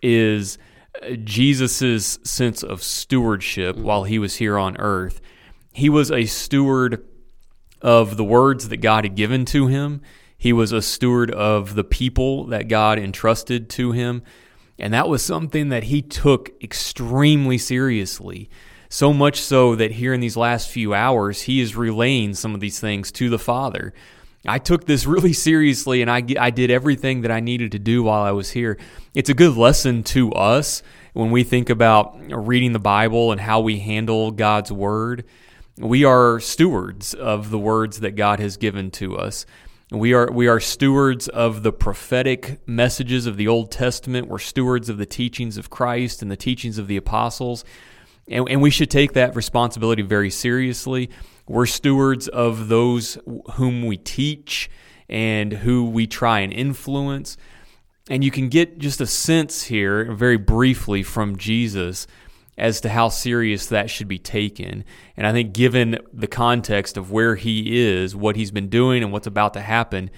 is 0.02 0.58
uh, 1.02 1.10
Jesus's 1.16 2.18
sense 2.22 2.62
of 2.62 2.82
stewardship 2.82 3.76
mm-hmm. 3.76 3.84
while 3.84 4.04
he 4.04 4.18
was 4.18 4.36
here 4.36 4.56
on 4.58 4.76
earth. 4.78 5.20
He 5.72 5.90
was 5.90 6.10
a 6.10 6.24
steward 6.24 7.04
of 7.82 8.16
the 8.16 8.24
words 8.24 8.68
that 8.68 8.78
God 8.78 9.04
had 9.04 9.14
given 9.14 9.44
to 9.46 9.66
him. 9.66 10.00
He 10.38 10.52
was 10.52 10.72
a 10.72 10.82
steward 10.82 11.30
of 11.30 11.74
the 11.74 11.84
people 11.84 12.44
that 12.46 12.68
God 12.68 12.98
entrusted 12.98 13.68
to 13.70 13.92
him. 13.92 14.22
And 14.78 14.92
that 14.92 15.08
was 15.08 15.24
something 15.24 15.70
that 15.70 15.84
he 15.84 16.02
took 16.02 16.50
extremely 16.62 17.58
seriously. 17.58 18.50
So 18.88 19.12
much 19.12 19.40
so 19.40 19.74
that 19.74 19.92
here 19.92 20.12
in 20.12 20.20
these 20.20 20.36
last 20.36 20.68
few 20.68 20.94
hours, 20.94 21.42
he 21.42 21.60
is 21.60 21.74
relaying 21.74 22.34
some 22.34 22.54
of 22.54 22.60
these 22.60 22.78
things 22.78 23.10
to 23.12 23.30
the 23.30 23.38
Father. 23.38 23.94
I 24.46 24.58
took 24.58 24.84
this 24.84 25.06
really 25.06 25.32
seriously 25.32 26.02
and 26.02 26.10
I, 26.10 26.22
I 26.38 26.50
did 26.50 26.70
everything 26.70 27.22
that 27.22 27.32
I 27.32 27.40
needed 27.40 27.72
to 27.72 27.78
do 27.78 28.04
while 28.04 28.22
I 28.22 28.30
was 28.30 28.50
here. 28.50 28.78
It's 29.14 29.30
a 29.30 29.34
good 29.34 29.56
lesson 29.56 30.04
to 30.04 30.32
us 30.32 30.82
when 31.14 31.30
we 31.30 31.42
think 31.42 31.70
about 31.70 32.16
reading 32.30 32.72
the 32.72 32.78
Bible 32.78 33.32
and 33.32 33.40
how 33.40 33.60
we 33.60 33.80
handle 33.80 34.30
God's 34.30 34.70
Word. 34.70 35.24
We 35.78 36.04
are 36.04 36.40
stewards 36.40 37.12
of 37.12 37.50
the 37.50 37.58
words 37.58 38.00
that 38.00 38.12
God 38.12 38.40
has 38.40 38.56
given 38.56 38.90
to 38.92 39.18
us. 39.18 39.44
We 39.90 40.14
are 40.14 40.32
we 40.32 40.48
are 40.48 40.58
stewards 40.58 41.28
of 41.28 41.62
the 41.62 41.72
prophetic 41.72 42.66
messages 42.66 43.26
of 43.26 43.36
the 43.36 43.46
Old 43.46 43.70
Testament. 43.70 44.26
We're 44.26 44.38
stewards 44.38 44.88
of 44.88 44.96
the 44.96 45.04
teachings 45.04 45.58
of 45.58 45.68
Christ 45.68 46.22
and 46.22 46.30
the 46.30 46.36
teachings 46.36 46.78
of 46.78 46.86
the 46.86 46.96
apostles. 46.96 47.62
And, 48.26 48.48
and 48.48 48.62
we 48.62 48.70
should 48.70 48.90
take 48.90 49.12
that 49.12 49.36
responsibility 49.36 50.00
very 50.00 50.30
seriously. 50.30 51.10
We're 51.46 51.66
stewards 51.66 52.26
of 52.26 52.68
those 52.68 53.18
whom 53.52 53.84
we 53.84 53.98
teach 53.98 54.70
and 55.10 55.52
who 55.52 55.84
we 55.84 56.06
try 56.06 56.40
and 56.40 56.52
influence. 56.54 57.36
And 58.08 58.24
you 58.24 58.30
can 58.30 58.48
get 58.48 58.78
just 58.78 59.00
a 59.00 59.06
sense 59.06 59.64
here, 59.64 60.10
very 60.12 60.38
briefly, 60.38 61.02
from 61.02 61.36
Jesus 61.36 62.06
as 62.58 62.80
to 62.80 62.88
how 62.88 63.08
serious 63.08 63.66
that 63.66 63.90
should 63.90 64.08
be 64.08 64.18
taken. 64.18 64.84
And 65.16 65.26
I 65.26 65.32
think, 65.32 65.52
given 65.52 65.98
the 66.12 66.26
context 66.26 66.96
of 66.96 67.10
where 67.10 67.36
he 67.36 67.78
is, 67.78 68.16
what 68.16 68.36
he's 68.36 68.50
been 68.50 68.68
doing, 68.68 69.02
and 69.02 69.12
what's 69.12 69.26
about 69.26 69.54
to 69.54 69.60
happen, 69.60 70.10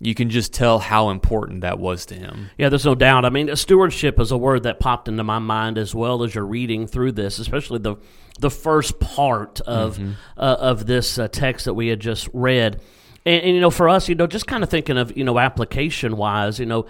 you 0.00 0.14
can 0.14 0.30
just 0.30 0.52
tell 0.52 0.78
how 0.78 1.10
important 1.10 1.62
that 1.62 1.78
was 1.78 2.06
to 2.06 2.14
him. 2.14 2.50
Yeah, 2.56 2.68
there's 2.68 2.84
no 2.84 2.94
doubt. 2.94 3.24
I 3.24 3.30
mean, 3.30 3.54
stewardship 3.56 4.20
is 4.20 4.30
a 4.30 4.38
word 4.38 4.62
that 4.62 4.78
popped 4.78 5.08
into 5.08 5.24
my 5.24 5.38
mind 5.38 5.76
as 5.76 5.94
well 5.94 6.22
as 6.22 6.34
you're 6.34 6.46
reading 6.46 6.86
through 6.86 7.12
this, 7.12 7.38
especially 7.38 7.78
the 7.78 7.96
the 8.40 8.50
first 8.50 9.00
part 9.00 9.60
of 9.62 9.98
mm-hmm. 9.98 10.12
uh, 10.36 10.56
of 10.60 10.86
this 10.86 11.18
uh, 11.18 11.26
text 11.26 11.64
that 11.64 11.74
we 11.74 11.88
had 11.88 12.00
just 12.00 12.28
read. 12.32 12.80
And, 13.26 13.42
and, 13.44 13.54
you 13.54 13.60
know, 13.60 13.70
for 13.70 13.88
us, 13.88 14.08
you 14.08 14.14
know, 14.14 14.26
just 14.26 14.46
kind 14.46 14.62
of 14.62 14.70
thinking 14.70 14.96
of 14.96 15.16
you 15.16 15.24
know 15.24 15.38
application 15.38 16.16
wise, 16.16 16.58
you 16.58 16.66
know, 16.66 16.86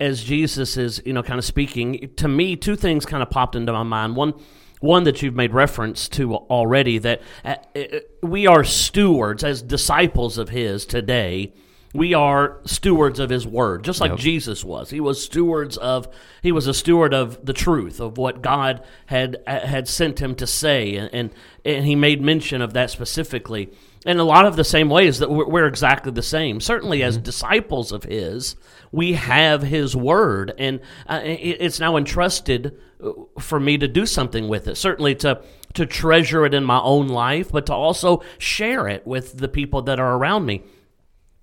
as 0.00 0.24
Jesus 0.24 0.76
is 0.76 1.02
you 1.04 1.12
know 1.12 1.22
kind 1.22 1.38
of 1.38 1.44
speaking 1.44 2.10
to 2.16 2.28
me, 2.28 2.56
two 2.56 2.76
things 2.76 3.04
kind 3.04 3.22
of 3.22 3.30
popped 3.30 3.54
into 3.54 3.72
my 3.72 3.82
mind. 3.82 4.16
One, 4.16 4.34
one 4.80 5.04
that 5.04 5.22
you've 5.22 5.34
made 5.34 5.52
reference 5.52 6.08
to 6.10 6.34
already 6.34 6.98
that 6.98 7.22
uh, 7.44 7.56
uh, 7.74 7.80
we 8.22 8.46
are 8.46 8.64
stewards 8.64 9.44
as 9.44 9.62
disciples 9.62 10.38
of 10.38 10.50
His 10.50 10.86
today 10.86 11.52
we 11.94 12.12
are 12.14 12.58
stewards 12.64 13.18
of 13.18 13.30
his 13.30 13.46
word 13.46 13.84
just 13.84 14.00
like 14.00 14.10
Yep. 14.12 14.18
jesus 14.20 14.64
was. 14.64 14.90
He 14.90 15.00
was 15.00 15.22
stewards 15.24 15.76
of 15.76 16.08
he 16.42 16.52
was 16.52 16.66
a 16.66 16.74
steward 16.74 17.14
of 17.14 17.44
the 17.44 17.52
truth 17.52 18.00
of 18.00 18.18
what 18.18 18.42
god 18.42 18.82
had 19.06 19.36
had 19.46 19.88
sent 19.88 20.20
him 20.20 20.34
to 20.36 20.46
say 20.46 20.96
and 20.96 21.10
and, 21.14 21.30
and 21.64 21.84
he 21.86 21.94
made 21.94 22.20
mention 22.20 22.60
of 22.62 22.72
that 22.74 22.90
specifically. 22.90 23.70
In 24.04 24.18
a 24.18 24.24
lot 24.24 24.46
of 24.46 24.54
the 24.54 24.62
same 24.62 24.88
ways 24.88 25.18
that 25.18 25.30
we're, 25.30 25.48
we're 25.48 25.66
exactly 25.66 26.12
the 26.12 26.22
same. 26.22 26.60
Certainly 26.60 27.02
as 27.02 27.16
disciples 27.18 27.90
of 27.92 28.04
his 28.04 28.56
we 28.92 29.14
have 29.14 29.62
his 29.62 29.96
word 29.96 30.52
and 30.58 30.80
uh, 31.08 31.20
it- 31.24 31.56
it's 31.60 31.80
now 31.80 31.96
entrusted 31.96 32.76
uh, 33.02 33.10
for 33.40 33.58
me 33.58 33.76
to 33.78 33.88
do 33.88 34.06
something 34.06 34.48
with 34.48 34.68
it. 34.68 34.76
Certainly 34.76 35.16
to 35.16 35.40
to 35.74 35.84
treasure 35.86 36.46
it 36.46 36.54
in 36.54 36.64
my 36.64 36.80
own 36.80 37.08
life 37.08 37.50
but 37.52 37.66
to 37.66 37.72
also 37.74 38.22
share 38.38 38.86
it 38.88 39.06
with 39.06 39.38
the 39.38 39.48
people 39.48 39.82
that 39.82 39.98
are 40.00 40.16
around 40.16 40.46
me 40.46 40.62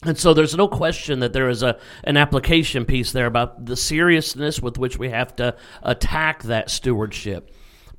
and 0.06 0.18
so 0.18 0.34
there's 0.34 0.56
no 0.56 0.68
question 0.68 1.20
that 1.20 1.34
there 1.34 1.50
is 1.50 1.64
a 1.64 1.78
an 2.04 2.18
application 2.18 2.86
piece 2.86 3.12
there 3.12 3.26
about 3.26 3.66
the 3.66 3.76
seriousness 3.76 4.62
with 4.62 4.78
which 4.78 4.98
we 4.98 5.10
have 5.10 5.36
to 5.38 5.56
attack 5.82 6.44
that 6.44 6.70
stewardship. 6.70 7.52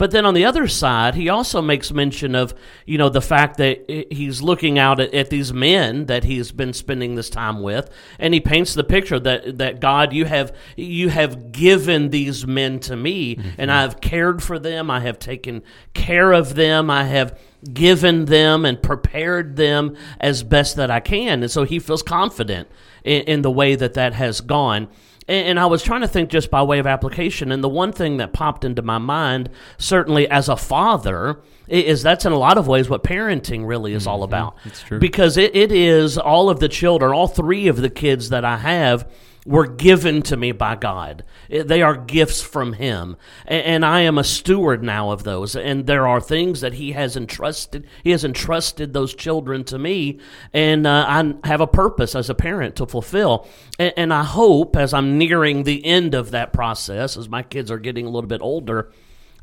But 0.05 0.11
then 0.11 0.27
on 0.27 0.35
the 0.35 0.45
other 0.45 0.69
side, 0.69 1.15
he 1.15 1.31
also 1.31 1.63
makes 1.63 1.91
mention 1.91 2.35
of, 2.35 2.53
you 2.85 2.99
know, 2.99 3.09
the 3.09 3.23
fact 3.23 3.57
that 3.57 3.89
he's 4.11 4.43
looking 4.43 4.79
out 4.79 5.01
at, 5.01 5.15
at 5.15 5.31
these 5.31 5.51
men 5.51 6.05
that 6.09 6.25
he's 6.25 6.53
been 6.53 6.75
spending 6.75 7.15
this 7.15 7.31
time 7.31 7.63
with, 7.63 7.89
and 8.19 8.35
he 8.35 8.41
paints 8.41 8.75
the 8.75 8.85
picture 8.85 9.19
that 9.19 9.57
that 9.57 9.81
God, 9.81 10.13
you 10.13 10.27
have 10.27 10.55
you 10.77 11.09
have 11.09 11.53
given 11.53 12.11
these 12.11 12.47
men 12.47 12.81
to 12.81 12.95
me, 12.95 13.37
mm-hmm. 13.37 13.49
and 13.57 13.73
I 13.73 13.81
have 13.81 14.03
cared 14.03 14.43
for 14.43 14.59
them, 14.59 14.91
I 14.91 15.01
have 15.01 15.19
taken 15.19 15.63
care 15.95 16.33
of 16.33 16.55
them, 16.55 16.91
I 16.91 17.05
have 17.05 17.41
given 17.73 18.27
them 18.27 18.67
and 18.67 18.83
prepared 18.83 19.57
them 19.57 19.97
as 20.21 20.43
best 20.43 20.77
that 20.77 20.91
I 20.91 21.01
can. 21.01 21.43
And 21.43 21.51
so 21.51 21.65
he 21.65 21.79
feels 21.79 22.03
confident 22.03 22.69
in, 23.05 23.23
in 23.23 23.41
the 23.41 23.51
way 23.51 23.75
that 23.75 23.95
that 23.95 24.13
has 24.13 24.43
gone. 24.43 24.89
And, 25.29 25.49
and 25.49 25.61
I 25.61 25.67
was 25.67 25.83
trying 25.83 26.03
to 26.03 26.09
think 26.09 26.31
just 26.31 26.51
by 26.51 26.63
way 26.63 26.79
of 26.79 26.87
application. 26.87 27.53
And 27.53 27.63
the 27.63 27.69
one 27.69 27.93
thing 27.93 28.19
that 28.19 28.33
popped 28.33 28.65
into 28.65 28.83
my 28.83 28.99
mind, 28.99 29.51
certainly 29.79 30.29
as 30.29 30.49
a 30.49 30.57
father, 30.57 31.41
is 31.69 32.03
that's 32.03 32.25
in 32.25 32.33
a 32.33 32.39
lot 32.39 32.59
of 32.59 32.69
ways 32.69 32.89
what 32.89 33.03
parenting 33.03 33.67
really 33.67 33.95
is 33.95 34.07
all 34.07 34.19
mm-hmm. 34.19 34.25
about. 34.25 34.57
It's 34.65 34.83
true. 34.83 34.99
Because 34.99 35.37
it, 35.37 35.55
it 35.57 35.73
is 35.73 36.19
all 36.19 36.51
of 36.51 36.61
the 36.61 36.69
children, 36.69 37.13
all 37.13 37.29
three 37.29 37.69
of 37.69 37.77
the 37.77 37.91
kids 37.91 38.29
that 38.31 38.45
I 38.45 38.59
have 38.59 39.09
were 39.45 39.67
given 39.67 40.23
to 40.23 40.37
me 40.37 40.53
by 40.53 40.75
God. 40.75 41.25
They 41.49 41.83
are 41.83 41.97
gifts 41.97 42.41
from 42.41 42.75
Him. 42.75 43.17
And 43.47 43.85
I 43.85 44.01
am 44.01 44.17
a 44.17 44.25
steward 44.25 44.83
now 44.83 45.11
of 45.11 45.25
those. 45.25 45.55
And 45.55 45.87
there 45.87 46.07
are 46.07 46.21
things 46.21 46.63
that 46.63 46.75
He 46.75 46.93
has 46.93 47.17
entrusted. 47.17 47.87
He 48.03 48.11
has 48.11 48.25
entrusted 48.25 48.93
those 48.93 49.15
children 49.15 49.65
to 49.65 49.79
me. 49.79 50.19
And 50.53 50.87
uh, 50.87 51.05
I 51.07 51.47
have 51.47 51.61
a 51.61 51.67
purpose 51.67 52.15
as 52.15 52.31
a 52.31 52.35
parent 52.35 52.77
to 52.77 52.87
fulfill. 52.87 53.47
And, 53.79 53.93
and 53.97 54.15
I 54.15 54.25
hope 54.25 54.77
as 54.77 54.95
I'm 54.95 55.19
nearing 55.19 55.65
the 55.65 55.85
end 55.85 56.15
of 56.15 56.31
that 56.31 56.53
process, 56.53 57.17
as 57.17 57.29
my 57.29 57.43
kids 57.43 57.71
are 57.71 57.79
getting 57.79 58.07
a 58.07 58.11
little 58.11 58.29
bit 58.29 58.41
older, 58.41 58.93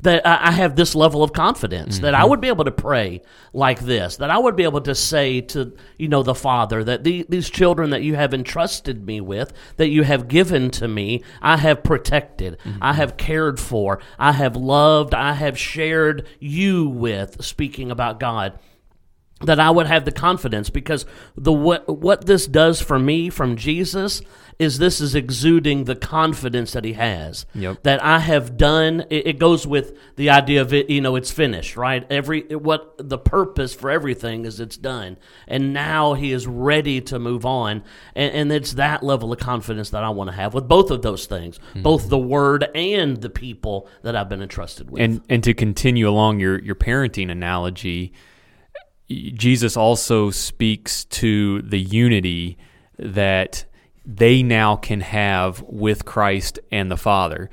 that 0.02 0.26
I 0.26 0.50
have 0.50 0.74
this 0.74 0.94
level 0.94 1.22
of 1.22 1.32
confidence 1.32 2.00
that 2.00 2.14
I 2.14 2.20
mm-hmm. 2.20 2.30
would 2.30 2.40
be 2.40 2.48
able 2.48 2.64
to 2.64 2.72
pray 2.72 3.22
like 3.52 3.80
this, 3.80 4.16
that 4.16 4.30
I 4.30 4.38
would 4.38 4.56
be 4.56 4.64
able 4.64 4.80
to 4.82 4.94
say 4.94 5.40
to 5.40 5.76
you 5.96 6.08
know 6.08 6.22
the 6.22 6.34
Father 6.34 6.82
that 6.84 7.04
the, 7.04 7.24
these 7.28 7.48
children 7.48 7.90
that 7.90 8.02
you 8.02 8.16
have 8.16 8.34
entrusted 8.34 9.06
me 9.06 9.20
with, 9.20 9.52
that 9.76 9.88
you 9.88 10.02
have 10.02 10.28
given 10.28 10.70
to 10.72 10.88
me, 10.88 11.22
I 11.40 11.56
have 11.56 11.84
protected, 11.84 12.58
I 12.64 12.68
mm-hmm. 12.68 12.96
have 12.96 13.16
cared 13.16 13.60
for, 13.60 14.00
I 14.18 14.32
have 14.32 14.56
loved, 14.56 15.14
I 15.14 15.34
have 15.34 15.58
shared 15.58 16.26
you 16.40 16.88
with. 16.88 17.44
Speaking 17.44 17.90
about 17.90 18.18
God, 18.18 18.58
that 19.44 19.60
I 19.60 19.70
would 19.70 19.86
have 19.86 20.04
the 20.04 20.12
confidence 20.12 20.70
because 20.70 21.06
the 21.36 21.52
what 21.52 21.88
what 21.88 22.26
this 22.26 22.46
does 22.46 22.80
for 22.80 22.98
me 22.98 23.30
from 23.30 23.56
Jesus 23.56 24.22
is 24.58 24.78
this 24.78 25.00
is 25.00 25.14
exuding 25.14 25.84
the 25.84 25.96
confidence 25.96 26.72
that 26.72 26.84
he 26.84 26.92
has. 26.92 27.46
Yep. 27.54 27.82
that 27.82 28.02
I 28.02 28.20
have 28.20 28.56
done 28.56 29.04
it, 29.10 29.26
it 29.26 29.38
goes 29.38 29.66
with 29.66 29.96
the 30.16 30.30
idea 30.30 30.60
of 30.60 30.72
it 30.72 30.90
you 30.90 31.00
know 31.00 31.16
it's 31.16 31.30
finished 31.30 31.76
right? 31.76 32.06
Every 32.10 32.42
what 32.54 32.94
the 32.98 33.18
purpose 33.18 33.74
for 33.74 33.90
everything 33.90 34.44
is 34.44 34.60
it's 34.60 34.76
done. 34.76 35.18
And 35.46 35.72
now 35.72 36.14
he 36.14 36.32
is 36.32 36.46
ready 36.46 37.00
to 37.02 37.18
move 37.18 37.44
on. 37.44 37.82
And, 38.14 38.32
and 38.34 38.52
it's 38.52 38.74
that 38.74 39.02
level 39.02 39.32
of 39.32 39.38
confidence 39.38 39.90
that 39.90 40.04
I 40.04 40.10
want 40.10 40.30
to 40.30 40.36
have 40.36 40.54
with 40.54 40.68
both 40.68 40.90
of 40.90 41.02
those 41.02 41.26
things 41.26 41.58
hmm. 41.72 41.82
both 41.82 42.08
the 42.08 42.18
word 42.18 42.68
and 42.74 43.20
the 43.20 43.30
people 43.30 43.88
that 44.02 44.16
I've 44.16 44.28
been 44.28 44.42
entrusted 44.42 44.90
with. 44.90 45.02
And 45.02 45.22
and 45.28 45.42
to 45.44 45.54
continue 45.54 46.08
along 46.08 46.40
your 46.40 46.60
your 46.60 46.74
parenting 46.74 47.30
analogy, 47.30 48.12
Jesus 49.34 49.76
also 49.76 50.30
speaks 50.30 51.04
to 51.06 51.62
the 51.62 51.80
unity 51.80 52.58
that 52.98 53.64
they 54.04 54.42
now 54.42 54.76
can 54.76 55.00
have 55.00 55.62
with 55.62 56.04
Christ 56.04 56.58
and 56.70 56.90
the 56.90 56.96
Father. 56.96 57.50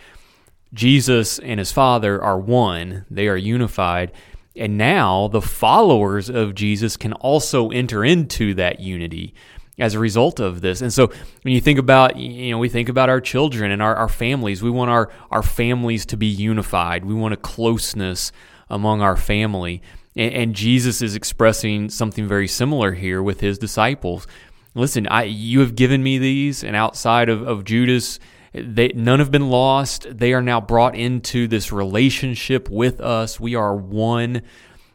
Jesus 0.73 1.39
and 1.39 1.59
his 1.59 1.71
Father 1.71 2.21
are 2.21 2.39
one, 2.39 3.05
they 3.09 3.27
are 3.27 3.37
unified. 3.37 4.11
And 4.55 4.77
now 4.77 5.27
the 5.27 5.41
followers 5.41 6.29
of 6.29 6.55
Jesus 6.55 6.97
can 6.97 7.13
also 7.13 7.69
enter 7.69 8.03
into 8.03 8.53
that 8.55 8.79
unity 8.79 9.33
as 9.79 9.93
a 9.93 9.99
result 9.99 10.39
of 10.39 10.61
this. 10.61 10.81
And 10.81 10.91
so 10.91 11.07
when 11.43 11.53
you 11.53 11.61
think 11.61 11.79
about, 11.79 12.17
you 12.17 12.51
know, 12.51 12.57
we 12.57 12.67
think 12.67 12.89
about 12.89 13.09
our 13.09 13.21
children 13.21 13.71
and 13.71 13.81
our, 13.81 13.95
our 13.95 14.09
families, 14.09 14.61
we 14.61 14.69
want 14.69 14.91
our, 14.91 15.09
our 15.31 15.43
families 15.43 16.05
to 16.07 16.17
be 16.17 16.27
unified. 16.27 17.05
We 17.05 17.13
want 17.13 17.33
a 17.33 17.37
closeness 17.37 18.31
among 18.69 19.01
our 19.01 19.15
family. 19.15 19.81
And, 20.15 20.33
and 20.33 20.55
Jesus 20.55 21.01
is 21.01 21.15
expressing 21.15 21.89
something 21.89 22.27
very 22.27 22.47
similar 22.47 22.93
here 22.93 23.21
with 23.21 23.39
his 23.39 23.57
disciples. 23.57 24.27
Listen, 24.75 25.07
I, 25.07 25.23
you 25.23 25.61
have 25.61 25.75
given 25.75 26.03
me 26.03 26.17
these, 26.17 26.63
and 26.63 26.75
outside 26.75 27.29
of, 27.29 27.41
of 27.41 27.63
Judas, 27.63 28.19
they, 28.53 28.89
none 28.89 29.19
have 29.19 29.31
been 29.31 29.49
lost. 29.49 30.07
They 30.09 30.33
are 30.33 30.41
now 30.41 30.61
brought 30.61 30.95
into 30.95 31.47
this 31.47 31.71
relationship 31.71 32.69
with 32.69 32.99
us. 33.01 33.39
We 33.39 33.55
are 33.55 33.75
one 33.75 34.41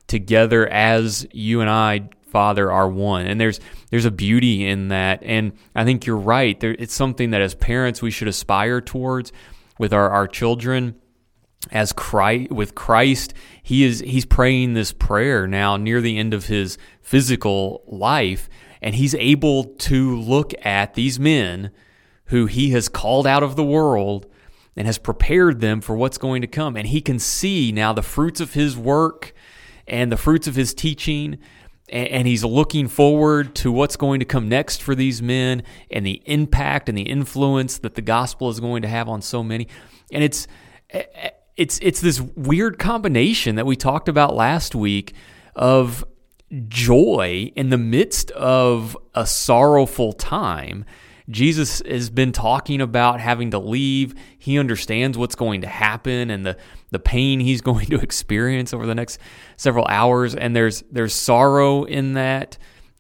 together 0.07 0.67
as 0.69 1.27
you 1.33 1.61
and 1.61 1.71
I, 1.71 2.09
Father, 2.29 2.71
are 2.71 2.89
one. 2.89 3.27
And 3.27 3.41
there's 3.41 3.61
there's 3.91 4.05
a 4.05 4.11
beauty 4.11 4.67
in 4.67 4.89
that. 4.89 5.23
And 5.23 5.53
I 5.75 5.85
think 5.85 6.05
you're 6.05 6.17
right. 6.17 6.59
There, 6.59 6.75
it's 6.79 6.95
something 6.95 7.31
that 7.31 7.41
as 7.41 7.55
parents 7.55 8.03
we 8.03 8.11
should 8.11 8.29
aspire 8.29 8.81
towards 8.81 9.33
with 9.79 9.93
our, 9.93 10.11
our 10.11 10.27
children 10.27 10.97
as 11.71 11.93
Christ 11.93 12.51
with 12.51 12.75
Christ 12.75 13.35
he 13.63 13.85
is 13.85 14.01
he's 14.01 14.27
praying 14.27 14.75
this 14.75 14.93
prayer 14.93 15.47
now 15.47 15.77
near 15.77 16.01
the 16.01 16.19
end 16.19 16.35
of 16.35 16.47
his 16.47 16.77
physical 17.01 17.83
life 17.87 18.49
and 18.85 18.95
he's 18.95 19.15
able 19.15 19.65
to 19.65 20.21
look 20.21 20.53
at 20.63 20.93
these 20.93 21.19
men 21.19 21.71
who 22.27 22.47
he 22.47 22.71
has 22.71 22.89
called 22.89 23.27
out 23.27 23.43
of 23.43 23.57
the 23.57 23.65
world 23.65 24.27
and 24.77 24.87
has 24.87 24.99
prepared 24.99 25.61
them 25.61 25.81
for 25.81 25.97
what's 25.97 26.19
going 26.19 26.43
to 26.43 26.47
come. 26.47 26.77
And 26.77 26.89
he 26.89 27.01
can 27.01 27.19
see 27.19 27.73
now 27.73 27.93
the 27.93 28.03
fruits 28.03 28.41
of 28.41 28.55
his 28.55 28.77
work 28.77 29.33
and 29.87 30.11
the 30.11 30.17
fruits 30.17 30.47
of 30.47 30.55
his 30.55 30.75
teaching 30.75 31.39
and, 31.91 32.27
he's 32.27 32.43
looking 32.43 32.89
forward 32.89 33.55
to 33.57 33.71
what's 33.71 33.97
going 33.97 34.21
to 34.21 34.25
come 34.25 34.49
next 34.49 34.83
for 34.83 34.95
these 34.95 35.21
men 35.21 35.63
and 35.91 36.05
the 36.05 36.23
impact 36.25 36.89
and 36.89 36.97
the 36.97 37.03
influence 37.03 37.77
that 37.79 37.95
the 37.95 38.03
gospel 38.03 38.49
is 38.49 38.59
going 38.59 38.81
to 38.83 38.89
have 38.89 39.07
on 39.07 39.21
so 39.21 39.43
many. 39.43 39.69
And 40.11 40.25
it's 40.25 40.47
it's 41.57 41.79
it's 41.83 42.01
this 42.01 42.21
weird 42.21 42.79
combination 42.79 43.57
that 43.57 43.67
we 43.67 43.77
talked 43.77 44.09
about 44.09 44.35
last 44.35 44.75
week 44.75 45.15
of 45.55 46.05
joy 46.69 47.53
in 47.57 47.71
the 47.71 47.79
midst 47.79 48.31
of 48.33 48.97
a 49.15 49.27
sorrowful 49.27 50.13
time. 50.13 50.85
Jesus 51.31 51.81
has 51.87 52.11
been 52.11 52.33
talking 52.33 52.83
about 52.83 53.19
having 53.19 53.53
to 53.53 53.59
leave. 53.59 54.15
He 54.39 54.59
understands 54.59 55.17
what's 55.17 55.35
going 55.35 55.63
to 55.63 55.67
happen 55.67 56.31
and 56.31 56.45
the, 56.45 56.59
the 56.91 56.99
pain 56.99 57.41
he's 57.41 57.61
going 57.63 57.87
to 57.87 58.01
experience 58.01 58.75
over 58.75 58.87
the 58.87 58.95
next 58.95 59.19
several 59.57 59.87
hours. 59.89 60.35
And 60.35 60.55
there's 60.55 60.83
there's 60.91 61.15
sorrow 61.15 61.85
in 61.85 62.15
that. 62.15 62.59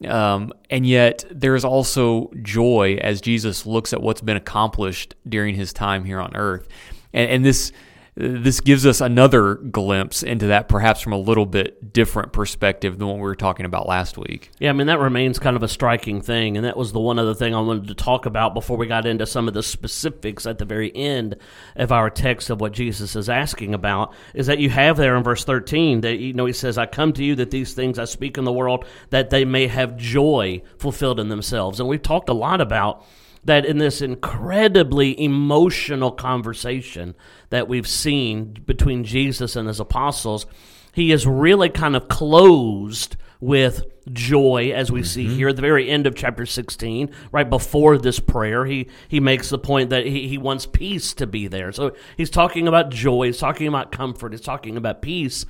Um, 0.08 0.52
and 0.70 0.84
yet 0.86 1.24
there's 1.30 1.64
also 1.64 2.30
joy 2.42 2.98
as 3.00 3.20
Jesus 3.20 3.64
looks 3.64 3.92
at 3.92 4.02
what's 4.02 4.20
been 4.20 4.36
accomplished 4.36 5.14
during 5.26 5.54
his 5.54 5.72
time 5.72 6.04
here 6.04 6.20
on 6.20 6.34
earth. 6.34 6.68
And, 7.12 7.30
and 7.30 7.44
this 7.44 7.72
this 8.16 8.60
gives 8.60 8.86
us 8.86 9.00
another 9.00 9.56
glimpse 9.56 10.22
into 10.22 10.46
that, 10.46 10.68
perhaps 10.68 11.00
from 11.00 11.12
a 11.12 11.18
little 11.18 11.46
bit 11.46 11.92
different 11.92 12.32
perspective 12.32 12.98
than 12.98 13.08
what 13.08 13.16
we 13.16 13.22
were 13.22 13.34
talking 13.34 13.66
about 13.66 13.88
last 13.88 14.16
week. 14.16 14.52
Yeah, 14.60 14.70
I 14.70 14.72
mean 14.72 14.86
that 14.86 15.00
remains 15.00 15.40
kind 15.40 15.56
of 15.56 15.64
a 15.64 15.68
striking 15.68 16.20
thing, 16.20 16.56
and 16.56 16.64
that 16.64 16.76
was 16.76 16.92
the 16.92 17.00
one 17.00 17.18
other 17.18 17.34
thing 17.34 17.54
I 17.54 17.60
wanted 17.60 17.88
to 17.88 17.94
talk 17.94 18.26
about 18.26 18.54
before 18.54 18.76
we 18.76 18.86
got 18.86 19.04
into 19.04 19.26
some 19.26 19.48
of 19.48 19.54
the 19.54 19.64
specifics 19.64 20.46
at 20.46 20.58
the 20.58 20.64
very 20.64 20.94
end 20.94 21.36
of 21.74 21.90
our 21.90 22.08
text 22.08 22.50
of 22.50 22.60
what 22.60 22.72
Jesus 22.72 23.16
is 23.16 23.28
asking 23.28 23.74
about. 23.74 24.14
Is 24.32 24.46
that 24.46 24.60
you 24.60 24.70
have 24.70 24.96
there 24.96 25.16
in 25.16 25.24
verse 25.24 25.44
thirteen 25.44 26.02
that 26.02 26.18
you 26.18 26.34
know 26.34 26.46
he 26.46 26.52
says, 26.52 26.78
"I 26.78 26.86
come 26.86 27.12
to 27.14 27.24
you 27.24 27.34
that 27.36 27.50
these 27.50 27.74
things 27.74 27.98
I 27.98 28.04
speak 28.04 28.38
in 28.38 28.44
the 28.44 28.52
world 28.52 28.84
that 29.10 29.30
they 29.30 29.44
may 29.44 29.66
have 29.66 29.96
joy 29.96 30.62
fulfilled 30.78 31.18
in 31.18 31.30
themselves," 31.30 31.80
and 31.80 31.88
we've 31.88 32.00
talked 32.02 32.28
a 32.28 32.34
lot 32.34 32.60
about 32.60 33.04
that 33.44 33.64
in 33.64 33.78
this 33.78 34.00
incredibly 34.00 35.20
emotional 35.22 36.10
conversation 36.10 37.14
that 37.50 37.68
we've 37.68 37.88
seen 37.88 38.54
between 38.64 39.04
Jesus 39.04 39.56
and 39.56 39.68
his 39.68 39.80
apostles, 39.80 40.46
he 40.92 41.12
is 41.12 41.26
really 41.26 41.68
kind 41.68 41.96
of 41.96 42.08
closed 42.08 43.16
with 43.40 43.84
joy, 44.12 44.72
as 44.74 44.90
we 44.90 45.02
see 45.02 45.26
mm-hmm. 45.26 45.36
here 45.36 45.48
at 45.48 45.56
the 45.56 45.62
very 45.62 45.90
end 45.90 46.06
of 46.06 46.14
chapter 46.14 46.46
16, 46.46 47.10
right 47.32 47.48
before 47.48 47.98
this 47.98 48.20
prayer. 48.20 48.64
He, 48.64 48.88
he 49.08 49.20
makes 49.20 49.50
the 49.50 49.58
point 49.58 49.90
that 49.90 50.06
he, 50.06 50.28
he 50.28 50.38
wants 50.38 50.66
peace 50.66 51.12
to 51.14 51.26
be 51.26 51.46
there. 51.46 51.72
So 51.72 51.94
he's 52.16 52.30
talking 52.30 52.68
about 52.68 52.90
joy, 52.90 53.26
he's 53.26 53.38
talking 53.38 53.66
about 53.66 53.92
comfort, 53.92 54.32
he's 54.32 54.40
talking 54.40 54.76
about 54.76 55.02
peace 55.02 55.46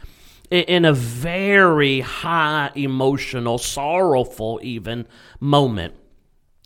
in 0.50 0.84
a 0.84 0.92
very 0.92 2.00
high 2.00 2.70
emotional, 2.74 3.58
sorrowful, 3.58 4.60
even 4.62 5.06
moment. 5.40 5.94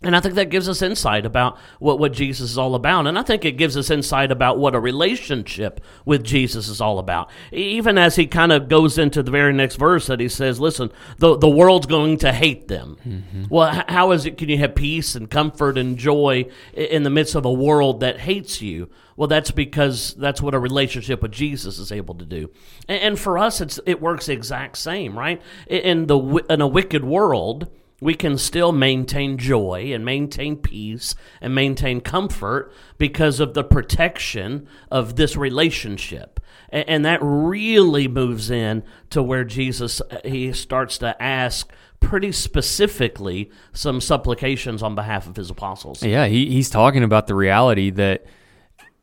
And 0.01 0.15
I 0.15 0.21
think 0.21 0.35
that 0.35 0.49
gives 0.49 0.69
us 0.69 0.81
insight 0.81 1.25
about 1.25 1.57
what, 1.79 1.99
what 1.99 2.13
Jesus 2.13 2.51
is 2.51 2.57
all 2.57 2.73
about. 2.73 3.05
And 3.05 3.19
I 3.19 3.21
think 3.21 3.43
it 3.43 3.57
gives 3.57 3.75
us 3.75 3.89
insight 3.89 4.31
about 4.31 4.57
what 4.57 4.73
a 4.73 4.79
relationship 4.79 5.81
with 6.05 6.23
Jesus 6.23 6.69
is 6.69 6.79
all 6.79 6.99
about. 6.99 7.29
Even 7.51 7.97
as 7.97 8.15
he 8.15 8.25
kind 8.25 8.53
of 8.53 8.69
goes 8.69 8.97
into 8.97 9.21
the 9.21 9.29
very 9.29 9.51
next 9.51 9.75
verse 9.75 10.07
that 10.07 10.21
he 10.21 10.29
says, 10.29 10.57
listen, 10.57 10.89
the, 11.17 11.37
the 11.37 11.49
world's 11.49 11.85
going 11.85 12.17
to 12.19 12.31
hate 12.31 12.69
them. 12.69 12.95
Mm-hmm. 13.05 13.43
Well, 13.49 13.83
how 13.89 14.11
is 14.11 14.25
it 14.25 14.37
can 14.37 14.47
you 14.47 14.57
have 14.59 14.73
peace 14.73 15.15
and 15.15 15.29
comfort 15.29 15.77
and 15.77 15.97
joy 15.97 16.45
in 16.73 17.03
the 17.03 17.09
midst 17.09 17.35
of 17.35 17.43
a 17.43 17.51
world 17.51 17.99
that 17.99 18.21
hates 18.21 18.61
you? 18.61 18.89
Well, 19.17 19.27
that's 19.27 19.51
because 19.51 20.13
that's 20.13 20.41
what 20.41 20.55
a 20.55 20.59
relationship 20.59 21.21
with 21.21 21.33
Jesus 21.33 21.77
is 21.77 21.91
able 21.91 22.15
to 22.15 22.25
do. 22.25 22.51
And, 22.87 23.01
and 23.01 23.19
for 23.19 23.37
us, 23.37 23.59
it's, 23.59 23.81
it 23.85 24.01
works 24.01 24.27
the 24.27 24.33
exact 24.33 24.77
same, 24.77 25.19
right? 25.19 25.41
In, 25.67 26.07
the, 26.07 26.17
in 26.49 26.61
a 26.61 26.67
wicked 26.67 27.03
world, 27.03 27.67
we 28.01 28.13
can 28.13 28.37
still 28.37 28.71
maintain 28.71 29.37
joy 29.37 29.91
and 29.93 30.05
maintain 30.05 30.55
peace 30.55 31.15
and 31.41 31.53
maintain 31.53 32.01
comfort 32.01 32.71
because 32.97 33.39
of 33.39 33.53
the 33.53 33.63
protection 33.63 34.67
of 34.91 35.15
this 35.15 35.35
relationship. 35.35 36.39
And, 36.71 37.03
that 37.05 37.19
really 37.21 38.07
moves 38.07 38.51
in 38.51 38.83
to 39.09 39.23
where 39.23 39.43
Jesus 39.43 40.01
uh, 40.01 40.19
he 40.23 40.53
starts 40.53 40.99
to 40.99 41.19
ask 41.21 41.71
pretty 41.99 42.31
specifically 42.31 43.49
some 43.73 43.99
supplications 43.99 44.83
on 44.83 44.93
behalf 44.93 45.27
of 45.27 45.35
his 45.35 45.49
apostles. 45.49 46.03
Yeah, 46.03 46.27
he, 46.27 46.51
he's 46.51 46.69
talking 46.69 47.03
about 47.03 47.25
the 47.25 47.33
reality 47.33 47.89
that 47.91 48.25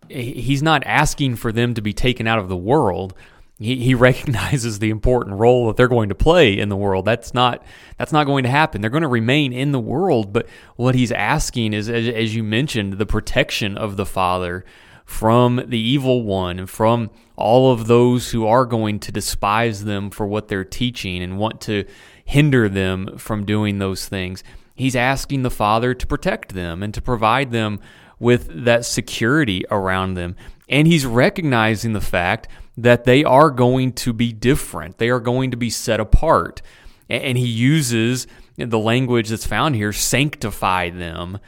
he's 0.08 0.62
not 0.62 0.84
asking 0.86 1.36
for 1.36 1.50
them 1.50 1.74
to 1.74 1.82
be 1.82 1.92
taken 1.92 2.26
out 2.26 2.38
of 2.38 2.48
the 2.48 2.56
world 2.56 3.14
he, 3.58 3.76
he 3.76 3.94
recognizes 3.94 4.78
the 4.78 4.90
important 4.90 5.36
role 5.36 5.66
that 5.66 5.76
they're 5.76 5.88
going 5.88 6.08
to 6.08 6.14
play 6.14 6.58
in 6.58 6.68
the 6.68 6.76
world. 6.76 7.04
That's 7.04 7.34
not 7.34 7.62
that's 7.98 8.12
not 8.12 8.24
going 8.24 8.44
to 8.44 8.50
happen. 8.50 8.80
They're 8.80 8.90
going 8.90 9.02
to 9.02 9.08
remain 9.08 9.52
in 9.52 9.72
the 9.72 9.80
world, 9.80 10.32
but 10.32 10.46
what 10.76 10.94
he's 10.94 11.12
asking 11.12 11.72
is, 11.72 11.88
as, 11.88 12.08
as 12.08 12.34
you 12.34 12.42
mentioned, 12.42 12.94
the 12.94 13.06
protection 13.06 13.76
of 13.76 13.96
the 13.96 14.06
Father 14.06 14.64
from 15.04 15.62
the 15.68 15.78
evil 15.78 16.24
one 16.24 16.58
and 16.58 16.68
from 16.68 17.10
all 17.36 17.72
of 17.72 17.86
those 17.86 18.32
who 18.32 18.46
are 18.46 18.66
going 18.66 18.98
to 18.98 19.12
despise 19.12 19.84
them 19.84 20.10
for 20.10 20.26
what 20.26 20.48
they're 20.48 20.64
teaching 20.64 21.22
and 21.22 21.38
want 21.38 21.60
to 21.60 21.84
hinder 22.24 22.68
them 22.68 23.16
from 23.16 23.44
doing 23.44 23.78
those 23.78 24.08
things. 24.08 24.42
He's 24.74 24.96
asking 24.96 25.42
the 25.42 25.50
Father 25.50 25.94
to 25.94 26.06
protect 26.06 26.54
them 26.54 26.82
and 26.82 26.92
to 26.92 27.00
provide 27.00 27.52
them 27.52 27.78
with 28.18 28.64
that 28.64 28.84
security 28.84 29.64
around 29.70 30.14
them. 30.14 30.34
And 30.68 30.88
he's 30.88 31.06
recognizing 31.06 31.92
the 31.92 32.00
fact 32.00 32.48
that 32.76 33.04
they 33.04 33.24
are 33.24 33.50
going 33.50 33.92
to 33.92 34.12
be 34.12 34.32
different. 34.32 34.98
They 34.98 35.08
are 35.08 35.20
going 35.20 35.50
to 35.50 35.56
be 35.56 35.70
set 35.70 36.00
apart. 36.00 36.60
And 37.08 37.38
he 37.38 37.46
uses 37.46 38.26
the 38.56 38.78
language 38.78 39.28
that's 39.28 39.46
found 39.46 39.74
here 39.76 39.92
sanctify 39.92 40.90
them 40.90 41.38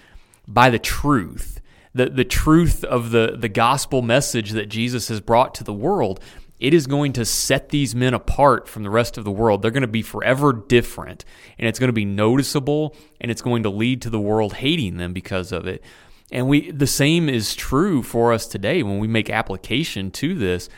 by 0.47 0.71
the 0.71 0.79
truth. 0.79 1.61
The, 1.95 2.07
the 2.11 2.25
truth 2.25 2.85
of 2.85 3.11
the, 3.11 3.37
the 3.39 3.49
gospel 3.49 4.03
message 4.03 4.51
that 4.51 4.67
Jesus 4.67 5.09
has 5.09 5.21
brought 5.21 5.55
to 5.57 5.65
the 5.65 5.73
world, 5.73 6.21
it 6.61 6.75
is 6.75 6.87
going 6.87 7.13
to 7.15 7.25
set 7.25 7.71
these 7.71 7.95
men 7.95 8.15
apart 8.15 8.69
from 8.69 8.83
the 8.83 8.91
rest 8.91 9.19
of 9.19 9.25
the 9.25 9.31
world. 9.31 9.63
They're 9.63 9.71
going 9.71 9.83
to 9.83 9.89
be 9.89 10.03
forever 10.03 10.53
different, 10.53 11.25
and 11.59 11.69
it's 11.69 11.79
going 11.79 11.89
to 11.89 11.95
be 11.95 12.05
noticeable, 12.05 12.95
and 13.21 13.31
it's 13.31 13.43
going 13.43 13.63
to 13.63 13.71
lead 13.71 14.03
to 14.03 14.11
the 14.11 14.21
world 14.21 14.55
hating 14.55 14.97
them 14.97 15.13
because 15.13 15.51
of 15.53 15.67
it. 15.67 15.83
And 16.31 16.47
we 16.47 16.71
the 16.71 16.87
same 16.87 17.29
is 17.29 17.55
true 17.55 18.03
for 18.03 18.33
us 18.33 18.47
today 18.47 18.83
when 18.83 18.99
we 18.99 19.09
make 19.09 19.31
application 19.31 20.11
to 20.13 20.35
this 20.35 20.69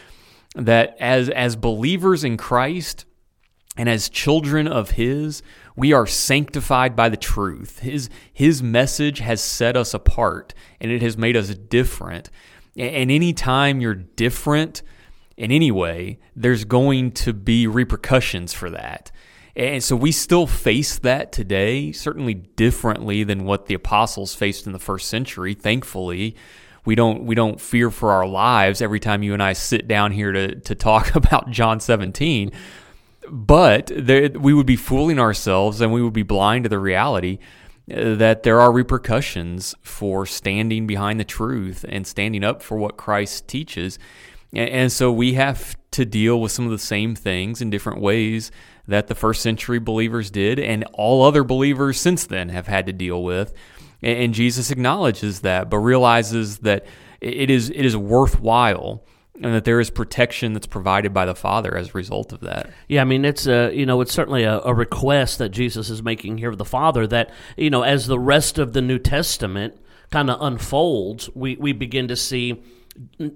that 0.54 0.96
as 0.98 1.28
as 1.28 1.56
believers 1.56 2.24
in 2.24 2.36
Christ 2.36 3.04
and 3.76 3.88
as 3.88 4.08
children 4.08 4.66
of 4.66 4.92
his 4.92 5.42
we 5.76 5.92
are 5.92 6.06
sanctified 6.06 6.96
by 6.96 7.08
the 7.08 7.16
truth. 7.16 7.78
His 7.80 8.10
his 8.32 8.62
message 8.62 9.20
has 9.20 9.40
set 9.40 9.76
us 9.76 9.94
apart 9.94 10.54
and 10.80 10.90
it 10.90 11.02
has 11.02 11.16
made 11.16 11.36
us 11.36 11.54
different. 11.54 12.30
And 12.76 13.10
any 13.10 13.32
time 13.32 13.80
you're 13.80 13.94
different 13.94 14.82
in 15.36 15.50
any 15.50 15.70
way 15.70 16.18
there's 16.34 16.64
going 16.64 17.12
to 17.12 17.32
be 17.32 17.66
repercussions 17.66 18.52
for 18.52 18.70
that. 18.70 19.10
And 19.56 19.82
so 19.82 19.96
we 19.96 20.12
still 20.12 20.46
face 20.46 20.98
that 20.98 21.32
today 21.32 21.92
certainly 21.92 22.34
differently 22.34 23.24
than 23.24 23.44
what 23.44 23.66
the 23.66 23.74
apostles 23.74 24.34
faced 24.34 24.66
in 24.66 24.72
the 24.72 24.78
first 24.78 25.08
century 25.08 25.54
thankfully 25.54 26.36
we 26.90 26.96
don't 26.96 27.22
we 27.22 27.36
don't 27.36 27.60
fear 27.60 27.88
for 27.88 28.10
our 28.10 28.26
lives 28.26 28.82
every 28.82 28.98
time 28.98 29.22
you 29.22 29.32
and 29.32 29.40
I 29.40 29.52
sit 29.52 29.86
down 29.86 30.10
here 30.10 30.32
to 30.32 30.56
to 30.56 30.74
talk 30.74 31.14
about 31.14 31.48
John 31.48 31.78
17 31.78 32.50
but 33.28 33.92
there, 33.94 34.28
we 34.30 34.52
would 34.52 34.66
be 34.66 34.74
fooling 34.74 35.20
ourselves 35.20 35.80
and 35.80 35.92
we 35.92 36.02
would 36.02 36.12
be 36.12 36.24
blind 36.24 36.64
to 36.64 36.68
the 36.68 36.80
reality 36.80 37.38
uh, 37.94 38.16
that 38.16 38.42
there 38.42 38.60
are 38.60 38.72
repercussions 38.72 39.72
for 39.82 40.26
standing 40.26 40.88
behind 40.88 41.20
the 41.20 41.24
truth 41.24 41.84
and 41.88 42.08
standing 42.08 42.42
up 42.42 42.60
for 42.60 42.76
what 42.76 42.96
Christ 42.96 43.46
teaches. 43.46 44.00
And 44.52 44.90
so 44.90 45.12
we 45.12 45.34
have 45.34 45.76
to 45.92 46.04
deal 46.04 46.40
with 46.40 46.50
some 46.50 46.64
of 46.64 46.72
the 46.72 46.78
same 46.78 47.14
things 47.14 47.62
in 47.62 47.70
different 47.70 48.00
ways 48.00 48.50
that 48.88 49.06
the 49.06 49.14
first 49.14 49.42
century 49.42 49.78
believers 49.78 50.28
did 50.28 50.58
and 50.58 50.82
all 50.92 51.22
other 51.22 51.44
believers 51.44 52.00
since 52.00 52.26
then 52.26 52.48
have 52.48 52.66
had 52.66 52.86
to 52.86 52.92
deal 52.92 53.22
with 53.22 53.54
and 54.02 54.34
Jesus 54.34 54.70
acknowledges 54.70 55.40
that, 55.40 55.70
but 55.70 55.78
realizes 55.78 56.58
that 56.58 56.86
it 57.20 57.50
is 57.50 57.70
it 57.70 57.84
is 57.84 57.96
worthwhile 57.96 59.04
and 59.42 59.54
that 59.54 59.64
there 59.64 59.80
is 59.80 59.90
protection 59.90 60.52
that's 60.52 60.66
provided 60.66 61.14
by 61.14 61.24
the 61.24 61.34
Father 61.34 61.74
as 61.76 61.90
a 61.90 61.92
result 61.92 62.32
of 62.32 62.40
that. 62.40 62.70
Yeah, 62.88 63.02
I 63.02 63.04
mean 63.04 63.24
it's 63.24 63.46
a 63.46 63.72
you 63.74 63.86
know 63.86 64.00
it's 64.00 64.12
certainly 64.12 64.44
a, 64.44 64.60
a, 64.60 64.74
request 64.74 65.38
that 65.38 65.50
Jesus 65.50 65.90
is 65.90 66.02
making 66.02 66.38
here 66.38 66.50
of 66.50 66.58
the 66.58 66.64
Father 66.64 67.06
that 67.06 67.30
you 67.56 67.70
know 67.70 67.82
as 67.82 68.06
the 68.06 68.18
rest 68.18 68.58
of 68.58 68.72
the 68.72 68.82
New 68.82 68.98
Testament 68.98 69.78
kind 70.10 70.30
of 70.30 70.40
unfolds, 70.40 71.30
we 71.34 71.56
we 71.56 71.72
begin 71.72 72.08
to 72.08 72.16
see 72.16 72.62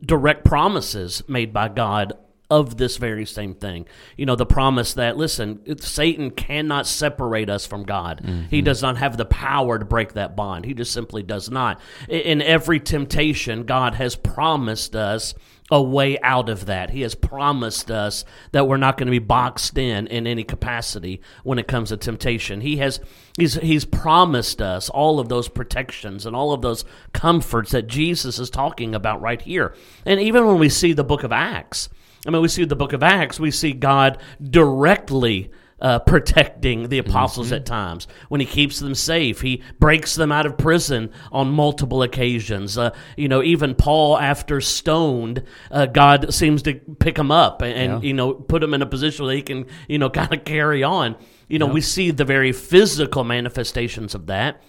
direct 0.04 0.44
promises 0.44 1.22
made 1.28 1.52
by 1.52 1.68
God 1.68 2.12
of 2.50 2.76
this 2.76 2.98
very 2.98 3.24
same 3.24 3.54
thing. 3.54 3.86
You 4.16 4.26
know, 4.26 4.36
the 4.36 4.46
promise 4.46 4.94
that, 4.94 5.16
listen, 5.16 5.80
Satan 5.80 6.30
cannot 6.30 6.86
separate 6.86 7.48
us 7.48 7.66
from 7.66 7.84
God. 7.84 8.20
Mm-hmm. 8.22 8.48
He 8.48 8.62
does 8.62 8.82
not 8.82 8.98
have 8.98 9.16
the 9.16 9.24
power 9.24 9.78
to 9.78 9.84
break 9.84 10.12
that 10.12 10.36
bond. 10.36 10.64
He 10.64 10.74
just 10.74 10.92
simply 10.92 11.22
does 11.22 11.50
not. 11.50 11.80
In 12.08 12.42
every 12.42 12.80
temptation, 12.80 13.64
God 13.64 13.94
has 13.94 14.14
promised 14.14 14.94
us 14.94 15.34
a 15.70 15.82
way 15.82 16.18
out 16.20 16.50
of 16.50 16.66
that. 16.66 16.90
He 16.90 17.00
has 17.00 17.14
promised 17.14 17.90
us 17.90 18.24
that 18.52 18.68
we're 18.68 18.76
not 18.76 18.98
going 18.98 19.06
to 19.06 19.10
be 19.10 19.18
boxed 19.18 19.78
in 19.78 20.06
in 20.08 20.26
any 20.26 20.44
capacity 20.44 21.22
when 21.42 21.58
it 21.58 21.66
comes 21.66 21.88
to 21.88 21.96
temptation. 21.96 22.60
He 22.60 22.76
has 22.76 23.00
he's 23.38 23.54
he's 23.54 23.86
promised 23.86 24.60
us 24.60 24.90
all 24.90 25.18
of 25.18 25.30
those 25.30 25.48
protections 25.48 26.26
and 26.26 26.36
all 26.36 26.52
of 26.52 26.60
those 26.60 26.84
comforts 27.14 27.70
that 27.70 27.86
Jesus 27.86 28.38
is 28.38 28.50
talking 28.50 28.94
about 28.94 29.22
right 29.22 29.40
here. 29.40 29.74
And 30.04 30.20
even 30.20 30.46
when 30.46 30.58
we 30.58 30.68
see 30.68 30.92
the 30.92 31.02
book 31.02 31.22
of 31.22 31.32
Acts, 31.32 31.88
I 32.26 32.30
mean, 32.30 32.42
we 32.42 32.48
see 32.48 32.64
the 32.64 32.76
book 32.76 32.92
of 32.92 33.02
Acts, 33.02 33.38
we 33.38 33.50
see 33.50 33.72
God 33.72 34.18
directly 34.42 35.50
uh, 35.80 35.98
protecting 35.98 36.88
the 36.88 36.98
apostles 36.98 37.48
mm-hmm. 37.48 37.56
at 37.56 37.66
times. 37.66 38.06
When 38.28 38.40
he 38.40 38.46
keeps 38.46 38.78
them 38.78 38.94
safe, 38.94 39.42
he 39.42 39.62
breaks 39.78 40.14
them 40.14 40.32
out 40.32 40.46
of 40.46 40.56
prison 40.56 41.10
on 41.30 41.50
multiple 41.50 42.02
occasions. 42.02 42.78
Uh, 42.78 42.94
you 43.18 43.28
know, 43.28 43.42
even 43.42 43.74
Paul, 43.74 44.18
after 44.18 44.62
stoned, 44.62 45.42
uh, 45.70 45.84
God 45.86 46.32
seems 46.32 46.62
to 46.62 46.74
pick 46.74 47.18
him 47.18 47.30
up 47.30 47.60
and, 47.60 47.74
and 47.74 48.04
you 48.04 48.14
know 48.14 48.32
put 48.32 48.62
him 48.62 48.72
in 48.72 48.80
a 48.80 48.86
position 48.86 49.26
where 49.26 49.34
he 49.34 49.42
can 49.42 49.66
you 49.86 49.98
know 49.98 50.08
kind 50.10 50.32
of 50.32 50.44
carry 50.44 50.82
on. 50.82 51.16
You 51.48 51.58
know, 51.58 51.66
yep. 51.66 51.74
we 51.74 51.80
see 51.82 52.10
the 52.10 52.24
very 52.24 52.52
physical 52.52 53.22
manifestations 53.22 54.14
of 54.14 54.26
that. 54.28 54.62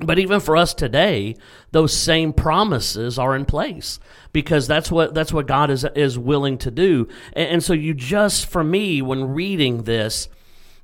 But 0.00 0.18
even 0.18 0.38
for 0.40 0.56
us 0.56 0.74
today, 0.74 1.36
those 1.72 1.92
same 1.92 2.32
promises 2.32 3.18
are 3.18 3.34
in 3.34 3.44
place 3.44 3.98
because 4.32 4.68
that's 4.68 4.92
what 4.92 5.12
that's 5.12 5.32
what 5.32 5.46
God 5.46 5.70
is 5.70 5.84
is 5.96 6.18
willing 6.18 6.58
to 6.58 6.70
do. 6.70 7.08
And, 7.32 7.48
and 7.48 7.64
so 7.64 7.72
you 7.72 7.94
just 7.94 8.46
for 8.46 8.62
me 8.62 9.02
when 9.02 9.34
reading 9.34 9.82
this, 9.82 10.28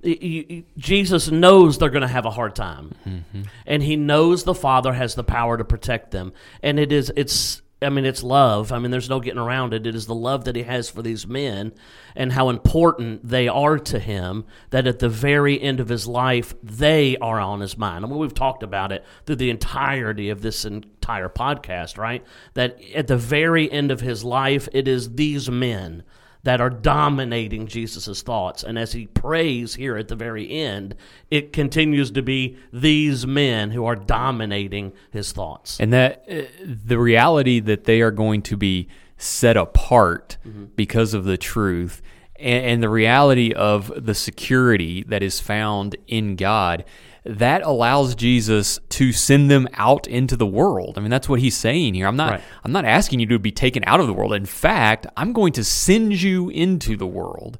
you, 0.03 0.17
you, 0.49 0.65
Jesus 0.77 1.31
knows 1.31 1.79
they're 1.79 1.91
going 1.91 2.03
to 2.03 2.09
have 2.09 2.27
a 2.27 2.31
hard 2.31 2.57
time, 2.57 2.93
mm-hmm. 3.07 3.43
and 3.67 3.83
He 3.83 3.97
knows 3.97 4.43
the 4.43 4.55
Father 4.55 4.93
has 4.93 5.15
the 5.15 5.25
power 5.25 5.57
to 5.57 5.65
protect 5.65 6.11
them. 6.11 6.33
And 6.63 6.81
it 6.81 6.91
is 6.91 7.13
it's 7.15 7.63
I 7.85 7.89
mean, 7.91 8.05
it's 8.05 8.23
love. 8.23 8.73
I 8.73 8.79
mean, 8.79 8.91
there's 8.91 9.11
no 9.11 9.21
getting 9.21 9.39
around 9.39 9.75
it. 9.75 9.87
It 9.87 9.95
is 9.95 10.07
the 10.07 10.15
love 10.15 10.45
that 10.45 10.57
he 10.57 10.63
has 10.63 10.91
for 10.91 11.03
these 11.03 11.27
men 11.27 11.73
and 12.17 12.33
how 12.33 12.49
important 12.49 13.29
they 13.29 13.49
are 13.49 13.79
to 13.79 13.99
him 13.99 14.45
that 14.71 14.87
at 14.87 14.99
the 14.99 15.09
very 15.09 15.61
end 15.61 15.81
of 15.81 15.89
his 15.89 16.07
life, 16.07 16.55
they 16.63 17.17
are 17.19 17.39
on 17.39 17.61
his 17.61 17.77
mind. 17.77 18.05
I 18.05 18.09
mean, 18.09 18.19
we've 18.19 18.35
talked 18.35 18.63
about 18.63 18.93
it 18.93 19.05
through 19.27 19.37
the 19.37 19.51
entirety 19.51 20.31
of 20.31 20.43
this 20.43 20.65
entire 20.65 21.29
podcast, 21.29 21.99
right? 21.99 22.25
That 22.55 22.79
at 22.95 23.07
the 23.07 23.17
very 23.17 23.71
end 23.71 23.91
of 23.91 24.01
his 24.01 24.25
life, 24.25 24.69
it 24.73 24.89
is 24.89 25.15
these 25.15 25.51
men 25.51 26.03
that 26.45 26.61
are 26.61 26.71
dominating 26.71 27.67
Jesus' 27.67 28.23
thoughts. 28.23 28.63
And 28.63 28.79
as 28.79 28.93
he 28.93 29.07
prays 29.07 29.75
here 29.75 29.97
at 29.97 30.09
the 30.09 30.15
very 30.17 30.51
end, 30.51 30.95
it 31.31 31.53
continues 31.53 32.11
to 32.13 32.23
be 32.23 32.57
these 32.73 33.27
men 33.27 33.71
who 33.71 33.85
are 33.87 33.97
dominating 33.97 34.93
his 35.11 35.33
thoughts. 35.33 35.81
And 35.81 35.93
that 35.93 36.25
uh, 36.31 36.43
the 36.63 36.99
reality 36.99 37.61
that 37.61 37.85
they 37.85 38.03
are 38.03 38.11
going 38.11 38.43
to 38.43 38.57
be 38.57 38.89
set 39.17 39.57
apart 39.57 40.37
mm-hmm. 40.47 40.67
because 40.77 41.15
of 41.15 41.25
the 41.25 41.39
truth 41.39 42.03
and, 42.37 42.65
and 42.65 42.83
the 42.83 42.89
reality 42.89 43.53
of 43.53 43.93
the 43.97 44.15
security 44.15 45.03
that 45.05 45.23
is 45.23 45.41
found 45.41 45.97
in 46.07 46.37
God 46.37 46.85
that 47.25 47.63
allows 47.63 48.15
Jesus 48.15 48.79
to 48.91 49.13
send 49.13 49.51
them 49.51 49.67
out 49.75 50.07
into 50.07 50.37
the 50.37 50.47
world. 50.47 50.99
I 50.99 51.01
mean, 51.01 51.11
that's 51.11 51.29
what 51.29 51.41
he's 51.41 51.57
saying 51.57 51.95
here. 51.95 52.07
I'm 52.07 52.17
not 52.17 52.33
right. 52.33 52.43
I'm 52.63 52.73
not 52.73 52.85
asking 52.85 53.21
you 53.21 53.27
to 53.27 53.39
be 53.39 53.51
taken 53.51 53.83
out 53.87 54.01
of 54.01 54.07
the 54.07 54.13
world. 54.13 54.35
In 54.35 54.45
fact, 54.45 55.07
I'm 55.17 55.33
going 55.33 55.53
to 55.55 55.65
send 55.65 56.21
you 56.21 56.51
into 56.51 56.97
the 56.97 57.07
world. 57.07 57.59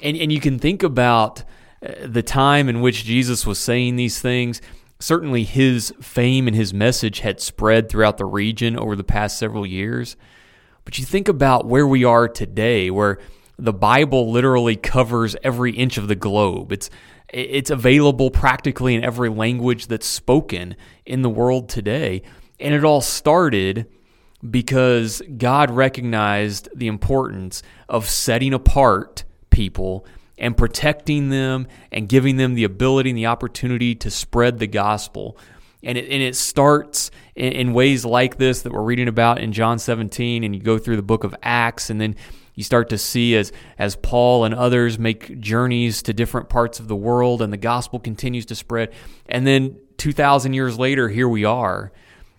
And 0.00 0.16
and 0.16 0.32
you 0.32 0.40
can 0.40 0.58
think 0.58 0.82
about 0.82 1.44
uh, 1.86 2.06
the 2.06 2.22
time 2.22 2.68
in 2.68 2.80
which 2.80 3.04
Jesus 3.04 3.46
was 3.46 3.58
saying 3.58 3.96
these 3.96 4.18
things. 4.18 4.62
Certainly 4.98 5.44
his 5.44 5.92
fame 6.00 6.46
and 6.46 6.56
his 6.56 6.72
message 6.72 7.20
had 7.20 7.38
spread 7.38 7.90
throughout 7.90 8.16
the 8.16 8.24
region 8.24 8.78
over 8.78 8.96
the 8.96 9.04
past 9.04 9.38
several 9.38 9.66
years. 9.66 10.16
But 10.86 10.98
you 10.98 11.04
think 11.04 11.28
about 11.28 11.66
where 11.66 11.86
we 11.86 12.02
are 12.04 12.28
today 12.28 12.90
where 12.90 13.18
the 13.58 13.72
Bible 13.72 14.30
literally 14.30 14.76
covers 14.76 15.36
every 15.42 15.72
inch 15.72 15.98
of 15.98 16.08
the 16.08 16.14
globe. 16.14 16.72
It's 16.72 16.88
it's 17.28 17.70
available 17.70 18.30
practically 18.30 18.94
in 18.94 19.04
every 19.04 19.28
language 19.28 19.88
that's 19.88 20.06
spoken 20.06 20.76
in 21.04 21.22
the 21.22 21.30
world 21.30 21.68
today. 21.68 22.22
And 22.60 22.74
it 22.74 22.84
all 22.84 23.00
started 23.00 23.86
because 24.48 25.22
God 25.36 25.70
recognized 25.70 26.68
the 26.74 26.86
importance 26.86 27.62
of 27.88 28.08
setting 28.08 28.54
apart 28.54 29.24
people 29.50 30.06
and 30.38 30.56
protecting 30.56 31.30
them 31.30 31.66
and 31.90 32.08
giving 32.08 32.36
them 32.36 32.54
the 32.54 32.64
ability 32.64 33.10
and 33.10 33.18
the 33.18 33.26
opportunity 33.26 33.94
to 33.94 34.10
spread 34.10 34.58
the 34.58 34.66
gospel. 34.66 35.38
And 35.82 35.96
it, 35.96 36.04
and 36.10 36.22
it 36.22 36.36
starts 36.36 37.10
in, 37.34 37.52
in 37.52 37.72
ways 37.72 38.04
like 38.04 38.36
this 38.36 38.62
that 38.62 38.72
we're 38.72 38.82
reading 38.82 39.08
about 39.08 39.40
in 39.40 39.52
John 39.52 39.78
17, 39.78 40.44
and 40.44 40.54
you 40.54 40.60
go 40.60 40.78
through 40.78 40.96
the 40.96 41.02
book 41.02 41.24
of 41.24 41.34
Acts, 41.42 41.90
and 41.90 42.00
then 42.00 42.16
you 42.56 42.64
start 42.64 42.88
to 42.88 42.98
see 42.98 43.36
as 43.36 43.52
as 43.78 43.94
Paul 43.94 44.44
and 44.44 44.52
others 44.52 44.98
make 44.98 45.38
journeys 45.40 46.02
to 46.02 46.12
different 46.12 46.48
parts 46.48 46.80
of 46.80 46.88
the 46.88 46.96
world 46.96 47.40
and 47.40 47.52
the 47.52 47.58
gospel 47.58 48.00
continues 48.00 48.46
to 48.46 48.56
spread. 48.56 48.92
And 49.28 49.46
then 49.46 49.76
2000 49.98 50.52
years 50.52 50.76
later 50.78 51.08
here 51.08 51.28
we 51.28 51.44
are 51.44 51.92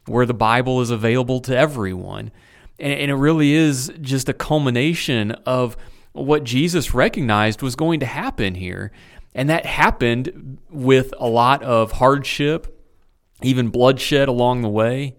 where 0.08 0.26
the 0.26 0.34
Bible 0.34 0.82
is 0.82 0.90
available 0.90 1.40
to 1.42 1.56
everyone. 1.56 2.32
And, 2.80 2.94
and 2.94 3.12
it 3.12 3.16
really 3.16 3.54
is 3.54 3.92
just 4.02 4.28
a 4.28 4.34
culmination 4.34 5.32
of 5.46 5.78
what 6.14 6.44
Jesus 6.44 6.94
recognized 6.94 7.62
was 7.62 7.76
going 7.76 8.00
to 8.00 8.06
happen 8.06 8.56
here. 8.56 8.92
And 9.36 9.50
that 9.50 9.66
happened 9.66 10.58
with 10.70 11.14
a 11.20 11.28
lot 11.28 11.62
of 11.62 11.94
hardship, 11.94 12.82
even 13.44 13.70
bloodshed 13.70 14.28
along 14.28 14.62
the 14.62 14.70
way. 14.70 15.16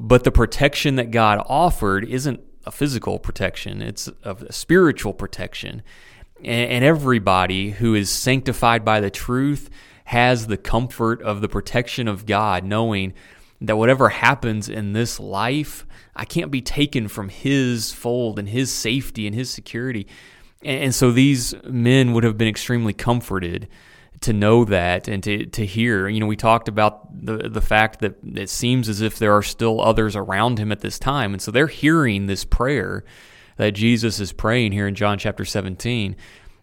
But 0.00 0.22
the 0.22 0.30
protection 0.30 0.94
that 0.96 1.10
God 1.10 1.44
offered 1.48 2.04
isn't 2.04 2.40
a 2.68 2.70
physical 2.70 3.18
protection, 3.18 3.80
it's 3.80 4.10
a 4.22 4.52
spiritual 4.52 5.14
protection. 5.14 5.82
And 6.44 6.84
everybody 6.84 7.70
who 7.70 7.94
is 7.94 8.10
sanctified 8.10 8.84
by 8.84 9.00
the 9.00 9.10
truth 9.10 9.70
has 10.04 10.46
the 10.46 10.58
comfort 10.58 11.22
of 11.22 11.40
the 11.40 11.48
protection 11.48 12.06
of 12.06 12.26
God, 12.26 12.64
knowing 12.64 13.14
that 13.60 13.76
whatever 13.76 14.10
happens 14.10 14.68
in 14.68 14.92
this 14.92 15.18
life, 15.18 15.86
I 16.14 16.26
can't 16.26 16.50
be 16.50 16.60
taken 16.60 17.08
from 17.08 17.30
His 17.30 17.92
fold 17.92 18.38
and 18.38 18.48
His 18.48 18.70
safety 18.70 19.26
and 19.26 19.34
His 19.34 19.50
security. 19.50 20.06
And 20.62 20.94
so 20.94 21.10
these 21.10 21.54
men 21.64 22.12
would 22.12 22.24
have 22.24 22.36
been 22.36 22.48
extremely 22.48 22.92
comforted 22.92 23.66
to 24.20 24.32
know 24.32 24.64
that 24.64 25.08
and 25.08 25.22
to, 25.24 25.46
to 25.46 25.64
hear. 25.64 26.08
You 26.08 26.20
know, 26.20 26.26
we 26.26 26.36
talked 26.36 26.68
about 26.68 27.24
the 27.24 27.48
the 27.48 27.60
fact 27.60 28.00
that 28.00 28.16
it 28.24 28.50
seems 28.50 28.88
as 28.88 29.00
if 29.00 29.18
there 29.18 29.32
are 29.36 29.42
still 29.42 29.80
others 29.80 30.16
around 30.16 30.58
him 30.58 30.72
at 30.72 30.80
this 30.80 30.98
time, 30.98 31.32
and 31.32 31.42
so 31.42 31.50
they're 31.50 31.66
hearing 31.66 32.26
this 32.26 32.44
prayer 32.44 33.04
that 33.56 33.72
Jesus 33.72 34.20
is 34.20 34.32
praying 34.32 34.72
here 34.72 34.86
in 34.86 34.94
John 34.94 35.18
chapter 35.18 35.44
17. 35.44 36.16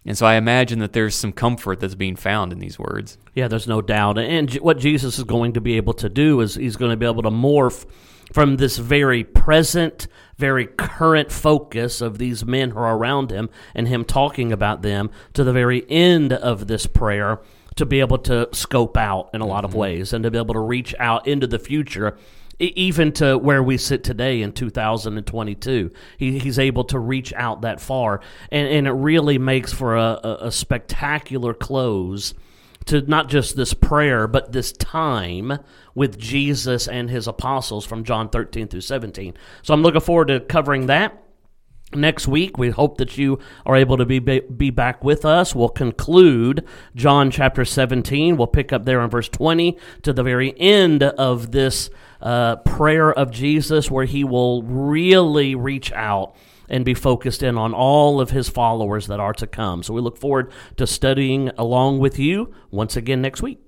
And 0.07 0.17
so 0.17 0.25
I 0.25 0.35
imagine 0.35 0.79
that 0.79 0.93
there's 0.93 1.15
some 1.15 1.31
comfort 1.31 1.79
that's 1.79 1.95
being 1.95 2.15
found 2.15 2.53
in 2.53 2.59
these 2.59 2.77
words. 2.77 3.17
Yeah, 3.33 3.47
there's 3.47 3.67
no 3.67 3.81
doubt. 3.81 4.19
And 4.19 4.53
what 4.55 4.77
Jesus 4.77 5.17
is 5.17 5.23
going 5.23 5.53
to 5.53 5.61
be 5.61 5.77
able 5.77 5.93
to 5.95 6.09
do 6.09 6.41
is 6.41 6.55
he's 6.55 6.75
going 6.75 6.91
to 6.91 6.97
be 6.97 7.07
able 7.07 7.23
to 7.23 7.31
morph 7.31 7.85
from 8.33 8.57
this 8.57 8.77
very 8.77 9.23
present, 9.23 10.07
very 10.37 10.65
current 10.65 11.31
focus 11.31 12.01
of 12.01 12.17
these 12.17 12.45
men 12.45 12.71
who 12.71 12.79
are 12.79 12.97
around 12.97 13.31
him 13.31 13.49
and 13.73 13.87
him 13.87 14.03
talking 14.03 14.51
about 14.51 14.81
them 14.81 15.09
to 15.33 15.43
the 15.43 15.53
very 15.53 15.89
end 15.89 16.33
of 16.33 16.67
this 16.67 16.85
prayer 16.85 17.39
to 17.75 17.85
be 17.85 17.99
able 17.99 18.17
to 18.17 18.47
scope 18.53 18.97
out 18.97 19.29
in 19.33 19.41
a 19.41 19.45
lot 19.45 19.65
of 19.65 19.71
mm-hmm. 19.71 19.79
ways 19.79 20.13
and 20.13 20.23
to 20.23 20.31
be 20.31 20.37
able 20.37 20.53
to 20.53 20.59
reach 20.59 20.95
out 20.99 21.27
into 21.27 21.47
the 21.47 21.59
future 21.59 22.17
even 22.57 23.11
to 23.11 23.37
where 23.37 23.61
we 23.61 23.77
sit 23.77 24.01
today 24.01 24.41
in 24.41 24.53
2022 24.53 25.91
he, 26.17 26.39
he's 26.39 26.57
able 26.57 26.85
to 26.85 26.97
reach 26.97 27.33
out 27.33 27.61
that 27.61 27.81
far 27.81 28.21
and, 28.49 28.67
and 28.69 28.87
it 28.87 28.93
really 28.93 29.37
makes 29.37 29.73
for 29.73 29.97
a, 29.97 30.19
a, 30.23 30.37
a 30.43 30.51
spectacular 30.51 31.53
close 31.53 32.33
to 32.85 33.01
not 33.01 33.29
just 33.29 33.55
this 33.55 33.73
prayer, 33.73 34.27
but 34.27 34.51
this 34.51 34.71
time 34.71 35.59
with 35.93 36.17
Jesus 36.17 36.87
and 36.87 37.09
his 37.09 37.27
apostles 37.27 37.85
from 37.85 38.03
John 38.03 38.29
13 38.29 38.67
through 38.67 38.81
17. 38.81 39.33
So 39.63 39.73
I'm 39.73 39.81
looking 39.81 40.01
forward 40.01 40.27
to 40.27 40.39
covering 40.39 40.87
that 40.87 41.21
next 41.93 42.27
week. 42.27 42.57
We 42.57 42.69
hope 42.69 42.97
that 42.97 43.17
you 43.17 43.39
are 43.65 43.75
able 43.75 43.97
to 43.97 44.05
be, 44.05 44.19
be 44.19 44.69
back 44.69 45.03
with 45.03 45.25
us. 45.25 45.55
We'll 45.55 45.69
conclude 45.69 46.65
John 46.95 47.31
chapter 47.31 47.65
17. 47.65 48.37
We'll 48.37 48.47
pick 48.47 48.73
up 48.73 48.85
there 48.85 49.01
in 49.01 49.09
verse 49.09 49.29
20 49.29 49.77
to 50.03 50.13
the 50.13 50.23
very 50.23 50.59
end 50.59 51.03
of 51.03 51.51
this 51.51 51.89
uh, 52.21 52.57
prayer 52.57 53.11
of 53.11 53.31
Jesus, 53.31 53.89
where 53.89 54.05
he 54.05 54.23
will 54.23 54.63
really 54.63 55.55
reach 55.55 55.91
out 55.91 56.35
and 56.69 56.85
be 56.85 56.93
focused 56.93 57.43
in 57.43 57.57
on 57.57 57.73
all 57.73 58.21
of 58.21 58.31
his 58.31 58.49
followers 58.49 59.07
that 59.07 59.19
are 59.19 59.33
to 59.33 59.47
come. 59.47 59.83
So 59.83 59.93
we 59.93 60.01
look 60.01 60.17
forward 60.17 60.51
to 60.77 60.87
studying 60.87 61.49
along 61.57 61.99
with 61.99 62.19
you 62.19 62.53
once 62.71 62.95
again 62.95 63.21
next 63.21 63.41
week. 63.41 63.64